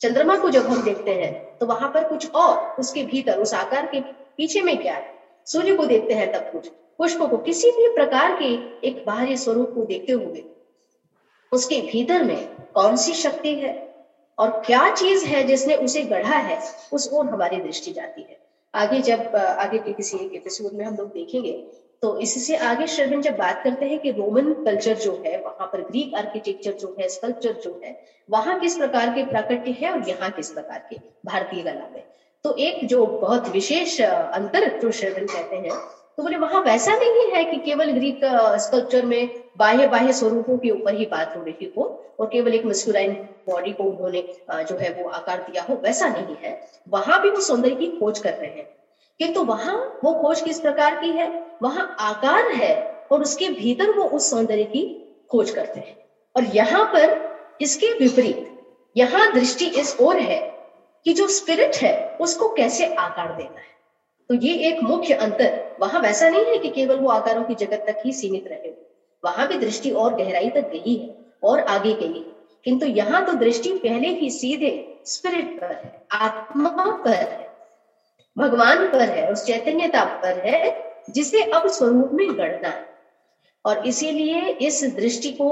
चंद्रमा 0.00 0.36
को 0.36 0.50
जब 0.50 0.66
हम 0.66 0.82
देखते 0.84 1.14
हैं 1.14 1.58
तो 1.58 1.66
वहाँ 1.66 1.88
पर 1.88 2.08
कुछ 2.08 2.30
और 2.32 2.80
उसके 2.80 3.02
भीतर, 3.04 3.38
उस 3.38 3.54
आकार 3.54 3.86
के 3.86 4.00
पीछे 4.00 4.60
में 4.60 4.76
क्या 4.78 4.94
है? 4.94 5.14
सूर्य 5.46 5.74
को 5.76 5.86
देखते 5.86 6.14
हैं 6.14 6.30
तब 6.32 6.50
कुछ। 6.52 6.68
पुष्प 6.98 7.18
को 7.20 7.36
किसी 7.38 7.70
भी 7.70 7.88
प्रकार 7.94 8.36
के 8.38 8.46
एक 8.88 9.02
बाहरी 9.06 9.36
स्वरूप 9.36 9.72
को 9.74 9.84
देखते 9.84 10.12
हुए, 10.12 10.44
उसके 11.52 11.80
भीतर 11.82 12.22
में 12.24 12.46
कौन 12.74 12.96
सी 12.96 13.12
शक्ति 13.14 13.54
है 13.54 13.74
और 14.38 14.50
क्या 14.66 14.88
चीज़ 14.92 15.24
है 15.26 15.42
जिसने 15.44 15.74
उसे 15.76 16.02
गढ़ा 16.04 16.36
है, 16.38 16.58
उस 16.92 17.08
ओर 17.12 17.26
हमारी 17.26 17.56
दृष्टि 17.58 17.92
जाती 17.92 18.22
है। 18.22 18.38
आगे 18.74 19.00
जब, 19.00 19.36
आगे 19.36 19.78
के 19.78 19.92
किसी 19.92 20.16
एक 20.16 20.32
एपिसोड 20.34 20.72
में 20.72 20.84
हम 20.84 20.96
लोग 20.96 21.12
देखेंगे 21.12 21.52
तो 22.02 22.18
इससे 22.20 22.56
आगे 22.62 22.86
श्रविन 22.86 23.22
जब 23.22 23.36
बात 23.36 23.62
करते 23.64 23.86
हैं 23.86 23.98
कि 23.98 24.10
रोमन 24.10 24.52
कल्चर 24.64 24.94
जो 24.96 25.12
है, 25.26 25.36
वहाँ 25.38 25.66
पर 25.66 25.82
ग्रीक 25.82 26.14
आर्किटेक्चर 26.14 26.72
जो 26.72 26.94
है 26.98 27.08
स्कल्पचर 27.08 27.52
जो 27.62 27.80
है, 27.84 27.94
वहाँ 28.28 28.58
किस 28.60 28.76
प्रकार 28.76 29.14
के 29.14 29.24
प्राकृत्य 29.26 29.76
है 29.80 29.92
और 29.92 30.08
यहाँ 30.08 30.30
किस 30.30 30.50
प्रकार 30.50 30.86
के 30.90 30.96
भारतीय 31.26 31.62
कला 31.62 31.88
में। 31.94 32.02
तो 32.46 32.54
एक 32.56 32.86
जो 32.88 33.06
बहुत 33.06 33.48
विशेष 33.48 34.00
अंतर 34.00 34.68
जो 34.80 34.90
श्रविन 34.90 35.24
कहते 35.26 35.56
हैं 35.56 35.70
तो 36.16 36.22
बोले, 36.22 36.36
वहाँ 36.36 36.60
वैसा 36.62 36.96
नहीं 36.96 37.30
है 37.30 37.44
कि 37.44 37.56
केवल 37.56 37.90
ग्रीक 37.92 38.20
स्कल्पचर 38.62 39.04
में 39.06 39.30
बाह्य 39.58 39.86
बाह्य 39.86 40.12
स्वरूपों 40.12 40.58
के 40.58 40.70
ऊपर 40.70 40.94
ही 40.94 41.06
बात 41.06 41.34
हो 41.36 41.42
रही 41.42 41.72
हो 41.76 41.84
और 42.20 42.26
केवल 42.26 42.54
एक 42.54 42.66
मस्कुलाइन 42.66 43.12
बॉडी 43.48 43.72
को 43.72 43.84
उन्होंने 43.84 44.22
जो 44.64 44.76
है 44.76 44.92
वो 44.92 45.08
आकार 45.10 45.44
दिया 45.50 45.62
हो, 45.62 45.74
वैसा 45.74 46.08
नहीं 46.08 46.36
है। 46.42 46.60
वहाँ 46.88 47.20
भी 47.22 47.30
वो 47.30 47.40
सौंदर्य 47.40 47.74
की 47.74 47.86
खोज 47.98 48.18
कर 48.18 48.32
रहे 48.32 48.50
हैं। 48.50 48.68
किंतु 49.20 49.42
वहाँ 49.44 49.76
वो 50.04 50.12
खोज 50.12 50.40
किस 50.40 50.60
प्रकार 50.60 50.96
की 50.96 51.10
है? 51.10 51.28
वहाँ 51.62 51.96
आकार 52.00 52.52
है 52.52 52.74
और 53.12 53.22
उसके 53.22 53.48
भीतर 53.50 53.90
वो 53.90 54.04
उस 54.04 54.30
सौंदर्य 54.30 54.64
की 54.64 54.88
खोज 55.30 55.50
करते 55.50 55.80
हैं। 55.80 55.96
और 56.36 56.56
यहाँ 56.56 56.84
पर 56.84 57.20
इसके 57.60 57.92
विपरीत, 57.98 58.60
यहाँ 58.96 59.32
दृष्टि 59.32 59.66
इस 59.66 59.96
ओर 60.00 60.16
है 60.16 60.55
कि 61.06 61.12
जो 61.12 61.26
स्पिरिट 61.28 61.76
है, 61.76 62.16
उसको 62.20 62.48
कैसे 62.48 62.86
आकार 62.94 63.34
देना 63.36 63.60
है? 63.60 63.74
तो 64.30 64.34
ये 64.36 64.54
एक 64.68 64.82
मुख्य 64.82 65.14
अंतर। 65.14 65.76
वहाँ 65.80 66.00
वैसा 66.00 66.28
नहीं 66.28 66.44
है 66.44 66.58
कि 66.58 66.68
केवल 66.70 66.96
वो 66.96 67.10
आकारों 67.10 67.42
की 67.44 67.54
जगत 67.54 67.84
तक 67.88 68.02
ही 68.06 68.12
सीमित 68.12 68.46
रहे 68.46 68.72
वहाँ 69.22 69.46
भी 69.48 69.58
दृष्टि 69.58 69.90
और 69.90 70.14
गहराई 70.14 70.48
तक 70.50 70.70
गई 70.70 70.94
है, 70.94 71.14
और 71.44 71.60
आगे 71.60 71.92
गई 71.92 72.24
किंतु 72.64 72.86
यहाँ 72.86 73.24
तो 73.26 73.32
दृष्टि 73.32 73.72
पहले 73.78 74.08
ही 74.08 74.30
सीधे 74.30 74.72
स्पिरिट 75.06 75.60
पर 75.60 75.72
है, 75.72 76.06
आत्मा 76.12 76.70
पर 77.04 77.10
है, 77.10 77.48
भगवान 78.36 78.86
पर 78.88 79.00
है, 79.00 79.30
उस 79.32 79.44
चैतन्यता 79.44 80.04
पर 80.22 80.38
है, 80.38 80.74
जिसे 81.10 81.42
अब 81.42 81.68
स्वरूप 81.68 82.10
में 82.12 82.36
गढ़ना 82.38 82.68
है। 82.68 82.84
और 83.64 83.86
इसीलिए 83.86 84.40
इस 84.62 84.84
दृष्टि 84.96 85.30
को 85.32 85.48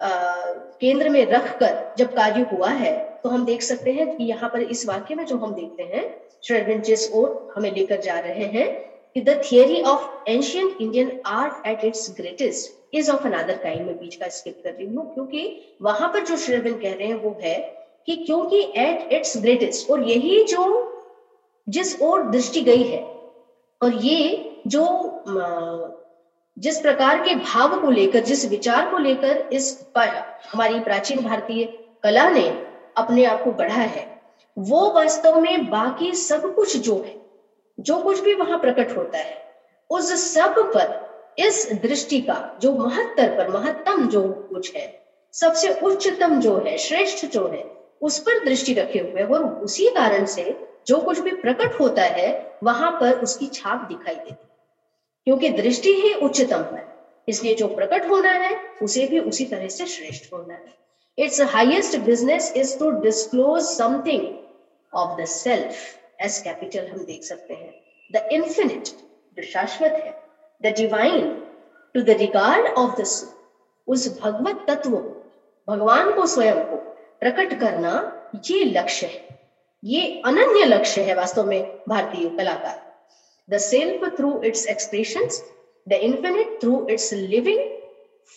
केंद्र 0.00 1.08
में 1.08 1.24
रखकर 1.26 1.94
जब 1.98 2.14
कार्य 2.14 2.46
हुआ 2.52 2.68
है 2.70 2.96
तो 3.22 3.28
हम 3.28 3.44
देख 3.44 3.62
सकते 3.62 3.92
हैं 3.92 4.16
कि 4.16 4.24
यहाँ 4.24 4.50
पर 4.50 4.62
इस 4.62 4.86
वाक्य 4.88 5.14
में 5.14 5.24
जो 5.26 5.36
हम 5.36 5.54
देखते 5.54 5.82
हैं 5.82 6.04
श्रेडविन 6.44 6.80
जिस 6.82 7.10
ओर 7.12 7.52
हमें 7.56 7.70
लेकर 7.74 8.00
जा 8.00 8.18
रहे 8.18 8.44
हैं 8.46 8.68
कि 9.16 9.20
the 9.20 9.40
theory 9.44 9.80
of 9.82 10.30
ancient 10.30 10.80
Indian 10.80 11.20
art 11.26 11.66
at 11.66 11.84
its 11.84 12.10
greatest 12.16 12.94
is 12.94 13.10
of 13.10 13.26
another 13.26 13.56
kind 13.62 13.86
में 13.86 13.98
बीच 13.98 14.14
का 14.14 14.28
स्किप 14.28 14.60
कर 14.64 14.70
रही 14.70 14.86
हूँ, 14.86 15.12
क्योंकि 15.14 15.76
वहाँ 15.82 16.08
पर 16.12 16.24
जो 16.26 16.36
श्रेडविन 16.36 16.78
कह 16.78 16.92
रहे 16.92 17.06
हैं 17.08 17.20
वो 17.22 17.36
है 17.42 17.58
कि 18.08 18.16
क्योंकि 18.16 18.60
एट 18.76 19.12
इट्स 19.12 19.36
ग्रेटेस्ट 19.42 19.90
और 19.90 20.08
यही 20.08 20.42
जो, 20.44 20.64
जिस 21.66 22.00
ओर 22.02 22.22
दृष्टि 22.30 22.60
गई 22.60 22.82
है, 22.82 23.02
और 23.80 23.94
ये 23.94 24.60
जो 24.66 24.84
जिस 26.58 26.80
प्रकार 26.80 27.18
के 27.18 27.34
भाव 27.34 27.80
को 27.80 27.90
लेकर, 27.90 28.20
जिस 28.20 28.50
विचार 28.50 28.90
को 28.90 28.98
लेकर 28.98 29.48
इस 29.52 29.86
हमारी 30.52 30.80
प्राचीन 30.80 31.22
भारतीय 31.22 31.64
कला 32.02 32.30
ने 32.30 32.48
अपने 32.96 33.24
आप 33.24 33.44
को 33.44 33.52
बढ़ा 33.52 33.74
है, 33.74 34.22
वो 34.58 34.90
वास्तव 34.90 35.40
में 35.40 35.70
बाकी 35.70 36.12
सब 36.12 36.54
कुछ 36.54 36.76
जो 36.76 37.02
है, 37.06 37.20
जो 37.80 37.98
कुछ 37.98 38.20
भी 38.20 38.34
वहाँ 38.34 38.58
प्रकट 38.58 38.96
होता 38.96 39.18
है, 39.18 39.54
उस 39.90 40.34
सब 40.34 40.54
पर, 40.58 41.08
इस 41.38 41.72
दृष्टि 41.72 42.20
का 42.20 42.58
जो 42.62 42.72
महत्तर 42.72 43.28
पर, 43.28 43.48
महत्तम 43.48 44.08
जो 44.08 44.28
कुछ 44.28 44.76
है, 44.76 45.02
सबसे 45.32 45.80
उच्चतम 45.80 46.40
जो 46.40 46.58
है, 46.58 46.78
श्रेष्ठ 46.78 47.26
जो 47.26 47.48
है, 47.48 47.64
उस 48.00 48.18
पर 48.18 48.44
दृष्टि 48.44 48.72
रखे 48.72 48.98
हुए 48.98 49.22
और 49.22 49.44
उसी 49.44 49.86
कारण 49.86 50.24
से 50.24 50.68
जो 50.86 51.00
कुछ 51.00 51.18
भी 51.18 51.30
प्रकट 51.30 51.80
होता 51.80 52.02
है, 52.02 52.56
वहाँ 52.62 52.90
पर 52.90 53.12
उसकी 53.12 53.46
छाप 53.46 53.88
दिखाई 53.88 54.14
देती 54.14 54.47
क्योंकि 55.28 55.48
दृष्टि 55.48 55.92
ही 55.92 56.14
उच्चतम 56.14 56.76
है। 56.76 56.86
इसलिए 57.28 57.54
जो 57.54 57.66
प्रकट 57.68 58.08
होना 58.10 58.30
है, 58.30 58.60
उसे 58.82 59.06
भी 59.06 59.18
उसी 59.18 59.44
तरह 59.44 59.68
से 59.68 59.86
श्रेष्ठ 59.86 60.32
होना 60.32 60.54
है। 60.54 60.74
Its 61.18 61.40
highest 61.40 61.98
business 61.98 62.52
is 62.56 62.78
to 62.78 62.90
disclose 62.90 63.62
something 63.62 64.22
of 64.94 65.20
the 65.20 65.24
self 65.24 65.74
S 66.20 66.42
capital 66.42 66.86
हम 66.86 66.98
देख 66.98 67.22
सकते 67.22 67.54
हैं। 67.54 67.74
द 68.12 68.28
इंफिनिट 68.32 68.88
जो 69.36 69.42
शाश्वत 69.42 69.92
है। 69.92 70.22
The 70.62 70.74
divine 70.76 71.44
to 71.94 72.02
the 72.02 72.10
regard 72.10 72.66
of 72.66 73.02
the 73.02 73.06
उस 73.88 74.20
भगवत 74.20 74.64
तत्व 74.68 74.90
भगवान 75.68 76.12
को 76.12 76.26
स्वयं 76.26 76.64
को 76.64 76.76
प्रकट 77.20 77.60
करना 77.60 78.12
ये 78.50 78.64
लक्ष्य 78.64 79.06
है। 79.06 79.28
ये 79.84 80.22
अनन्य 80.24 80.64
लक्ष्य 80.64 81.02
है 81.02 81.14
वास्तव 81.14 81.46
में 81.46 81.80
भारतीय 81.88 82.28
कलाकार। 82.28 82.87
The 83.50 83.56
self 83.56 84.04
through 84.16 84.40
its 84.44 84.66
expression 84.66 85.28
the 85.88 85.92
infinite 85.92 86.60
through 86.60 86.86
its 86.90 87.12
living 87.12 87.60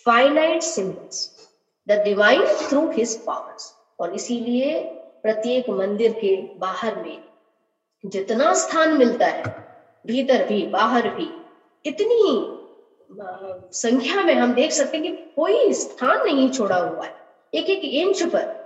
finite 0.06 0.62
symbols 0.62 1.48
the 1.88 1.92
divine 1.92 2.46
through 2.68 2.90
his 2.90 3.16
powers 3.16 3.72
और 4.00 4.14
इसीलिए 4.14 4.80
प्रत्येक 5.22 5.68
मंदिर 5.70 6.12
के 6.12 6.36
बाहर 6.58 7.02
में 7.02 7.18
जितना 8.04 8.52
स्थान 8.54 8.96
मिलता 8.96 9.26
है, 9.26 9.42
भीतर 10.06 10.44
भी, 10.44 10.66
बाहर 10.66 11.08
भी, 11.08 11.28
इतनी 11.84 12.58
संख्या 13.72 14.22
में 14.22 14.34
हम 14.34 14.54
देख 14.54 14.72
सकते 14.72 14.96
हैं 14.96 15.06
कि 15.06 15.22
कोई 15.36 15.72
स्थान 15.72 16.24
नहीं 16.24 16.48
छोड़ा 16.50 16.76
हुआ 16.76 17.04
है। 17.04 17.14
एक 17.54 17.70
एक 17.70 17.84
इंच 17.84 18.22
पर 18.22 18.61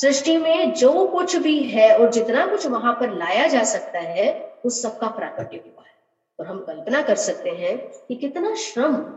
सृष्टि 0.00 0.36
में 0.36 0.74
जो 0.74 1.06
कुछ 1.06 1.36
भी 1.36 1.62
है 1.62 1.98
और 1.98 2.10
जितना 2.10 2.46
कुछ 2.46 2.66
वहाँ 2.66 2.92
पर 2.94 3.12
लाया 3.12 3.46
जा 3.46 3.64
सकता 3.64 3.98
है, 3.98 4.54
उस 4.64 4.82
सबका 4.82 5.06
प्राकट्य 5.06 5.56
हुआ 5.56 5.82
है। 5.82 5.94
और 6.40 6.46
हम 6.46 6.58
कल्पना 6.58 7.02
कर 7.02 7.14
सकते 7.14 7.50
हैं 7.50 7.78
कि 7.78 8.14
कितना 8.14 8.54
श्रम 8.54 9.14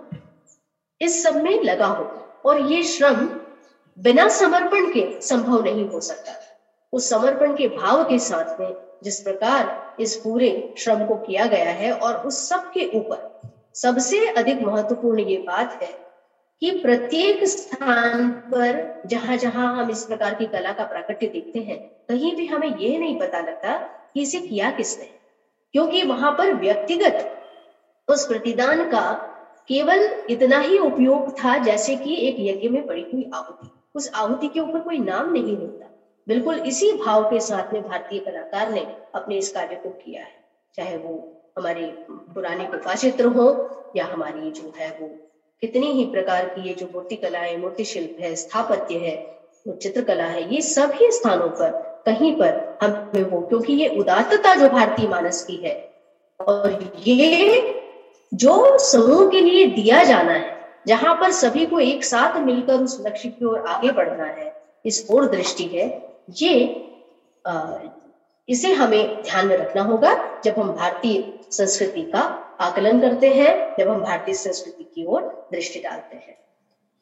इस 1.02 1.24
सब 1.24 1.36
में 1.36 1.64
लगा 1.64 1.86
हो। 1.86 2.28
और 2.46 2.62
ये 2.62 2.84
श्रम 2.84 3.16
बिना 4.00 4.30
समर्पण 4.30 4.94
के 4.94 5.22
संभव 5.22 5.64
नहीं 5.64 5.90
हो 5.90 6.02
सकता। 6.02 6.34
उस 6.94 7.10
समर्पण 7.10 7.56
के 7.56 7.68
भाव 7.68 8.04
के 8.04 8.20
साथ 8.20 8.60
में 8.60 8.76
जिस 9.04 9.20
प्रकार 9.20 9.96
इस 10.00 10.16
पूरे 10.16 10.74
श्रम 10.78 11.06
को 11.06 11.16
किया 11.16 11.46
गया 11.46 11.72
है 11.72 11.92
और 11.92 12.28
उस 12.28 12.50
सब 12.50 12.72
के 12.72 12.92
ऊपर 12.98 13.42
सबसे 13.76 14.28
अधिक 14.28 14.62
महत्वपूर्ण 14.62 15.20
ये 15.20 15.38
बात 15.38 15.84
है 15.84 16.09
कि 16.62 16.72
प्रत्येक 16.72 17.44
स्थान 17.44 18.30
पर 18.30 19.02
जहाँ 19.06 19.38
जहाँ 19.38 19.76
हम 19.76 19.90
इस 19.90 20.04
प्रकार 20.04 20.34
की 20.36 20.46
कला 20.46 20.72
का 20.72 20.84
प्राकट्य 20.84 21.28
देखते 21.28 21.60
हैं, 21.60 21.78
कहीं 22.10 22.36
भी 22.36 22.46
हमें 22.46 22.78
यह 22.78 23.00
नहीं 23.00 23.20
पता 23.20 23.40
लगता 23.40 23.78
कि 24.14 24.22
इसे 24.22 24.40
किया 24.40 24.72
किसने। 24.72 25.06
क्योंकि 25.74 26.04
वहाँ 26.04 26.32
पर 26.32 26.54
व्यक्तिगत 26.54 27.36
उस 28.10 28.28
प्रतिदान 28.28 28.92
का 28.92 29.12
केवल 29.68 30.26
इतना 30.30 30.60
ही 30.60 30.78
उपयोग 30.80 31.32
था 31.32 31.58
जैसे 31.58 31.96
कि 31.96 32.16
एक 32.16 32.36
यज्ञ 32.40 32.68
में 32.68 32.88
पड़ी 32.88 33.06
हुई 33.14 33.30
आहुति। 33.34 33.70
उस 33.96 34.12
आहुति 34.16 34.48
के 34.48 34.60
ऊपर 34.60 34.80
कोई 34.80 34.98
नाम 34.98 35.32
नहीं 35.32 35.58
होता। 35.58 35.90
बिल्कुल 36.28 36.56
इसी 36.56 36.94
भाव 36.94 37.24
के 37.24 37.40
साथ 37.40 37.74
में 37.74 37.82
भारतीय 37.82 38.20
कलाकार 38.20 38.72
ने 38.72 38.88
अपने 39.16 39.38
इस 39.38 39.52
कार्य 39.52 39.76
को 39.76 39.90
किया 39.90 40.22
है। 40.22 40.40
चाहे 40.76 40.98
वो 40.98 41.42
हमारे 41.58 42.06
पुराने 42.10 42.66
गुफा 42.66 42.96
चित्र 42.96 43.26
हो 43.26 43.70
या 43.96 44.06
हमारी 44.06 44.52
जो 44.52 44.74
है 44.78 44.98
वो 45.00 45.29
कितनी 45.64 45.92
ही 45.92 46.06
प्रकार 46.12 46.46
की 46.50 46.68
ये 46.68 46.74
जो 46.74 46.90
मूर्ति 46.94 47.16
कला 47.16 47.40
है 47.40 47.58
मूर्ति 47.58 47.86
शिल्प 47.86 48.18
है 48.22 48.36
स्थापत्य 48.36 48.98
है 48.98 49.16
चित्रकला 49.80 50.26
है 50.26 50.54
ये 50.54 50.62
सभी 50.62 51.12
स्थानों 51.12 51.50
पर 51.50 51.72
कहीं 52.06 52.36
पर 52.36 52.78
हमें 52.84 53.24
वो 53.24 53.42
क्योंकि 53.42 53.74
ये 53.74 53.88
उदात्तता 54.00 54.54
जो 54.56 54.70
भारतीय 54.70 55.08
मानस 55.08 55.44
की 55.46 55.56
है 55.64 55.76
और 56.40 56.80
ये 57.08 57.62
जो 58.32 58.78
समूह 58.80 59.30
के 59.30 59.42
लिए 59.42 59.66
दिया 59.68 60.04
जाना 60.04 60.32
है 60.32 60.58
जहाँ 60.88 61.16
पर 61.16 61.32
सभी 61.32 61.66
को 61.66 61.80
एक 61.80 62.04
साथ 62.04 62.40
मिलकर 62.42 62.84
उस 62.84 62.98
लक्ष्य 63.06 63.30
की 63.30 63.46
ओर 63.46 63.66
आगे 63.68 63.92
बढ़ना 63.92 64.26
है 64.26 64.54
इस 64.86 65.06
ओर 65.12 65.26
दृष्टि 65.30 65.64
है 65.64 65.88
ये 66.38 66.54
आ, 67.46 67.78
इसे 68.48 68.74
हमें 68.74 69.24
ध्यान 69.24 69.48
में 69.48 69.58
रखना 69.58 69.82
होगा 69.82 70.14
जब 70.44 70.60
हम 70.60 70.72
भारतीय 70.74 71.24
संस्कृति 71.52 72.02
का 72.04 72.24
आकलन 72.60 73.00
करते 73.02 73.30
हैं, 73.30 73.76
जब 73.80 73.90
हम 73.90 74.02
भारतीय 74.04 74.36
संस्कृति 74.36 74.84
की 74.96 75.06
ओर 75.06 75.22
दृष्टि 75.52 75.80
डालते 75.80 76.18
हैं। 76.18 76.38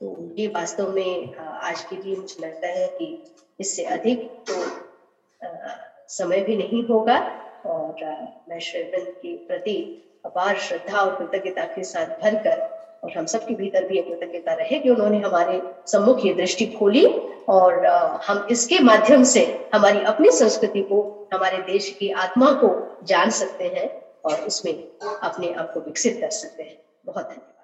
तो 0.01 0.35
ये 0.37 0.47
वास्तव 0.47 0.91
में 0.93 1.35
आज 1.35 1.81
के 1.83 1.95
लिए 1.95 2.15
मुझे 2.15 2.45
लगता 2.47 2.67
है 2.67 2.87
कि 2.87 3.23
इससे 3.59 3.83
अधिक 3.83 4.29
तो 4.49 4.53
समय 6.09 6.39
भी 6.39 6.57
नहीं 6.57 6.83
होगा। 6.87 7.17
और 7.65 8.03
मैं 8.49 8.59
श्रीवृंद 8.59 9.07
के 9.21 9.35
प्रति 9.47 9.75
अपार 10.25 10.57
श्रद्धा 10.57 10.99
और 10.99 11.15
कृतज्ञता 11.15 11.63
के 11.65 11.83
साथ 11.83 12.21
भर 12.21 12.35
कर 12.43 12.61
और 13.03 13.17
हम 13.17 13.25
सबके 13.25 13.55
भीतर 13.55 13.87
भी 13.87 14.01
कृतज्ञता 14.01 14.53
रहे 14.53 14.79
कि 14.79 14.89
उन्होंने 14.89 15.19
हमारे 15.19 15.61
सम्मुख 15.87 16.25
ये 16.25 16.33
दृष्टि 16.33 16.65
खोली 16.67 17.05
और 17.49 17.85
हम 18.27 18.47
इसके 18.51 18.79
माध्यम 18.79 19.23
से 19.23 19.43
हमारी 19.73 20.03
अपनी 20.03 20.31
संस्कृति 20.31 20.81
को, 20.81 21.29
हमारे 21.33 21.57
देश 21.71 21.89
की 21.99 22.09
आत्मा 22.11 22.51
को 22.63 22.69
जान 23.03 23.29
सकते 23.29 23.67
हैं। 23.67 24.06
और 24.25 24.41
उसमें 24.41 24.99
अपने 25.17 25.53
आप 25.53 25.73
को 25.73 25.79
विकसित 25.79 26.17
कर 26.21 26.29
सकते 26.29 26.63
हैं। 26.63 26.77
बहुत 27.05 27.25
धन्यवाद। 27.25 27.56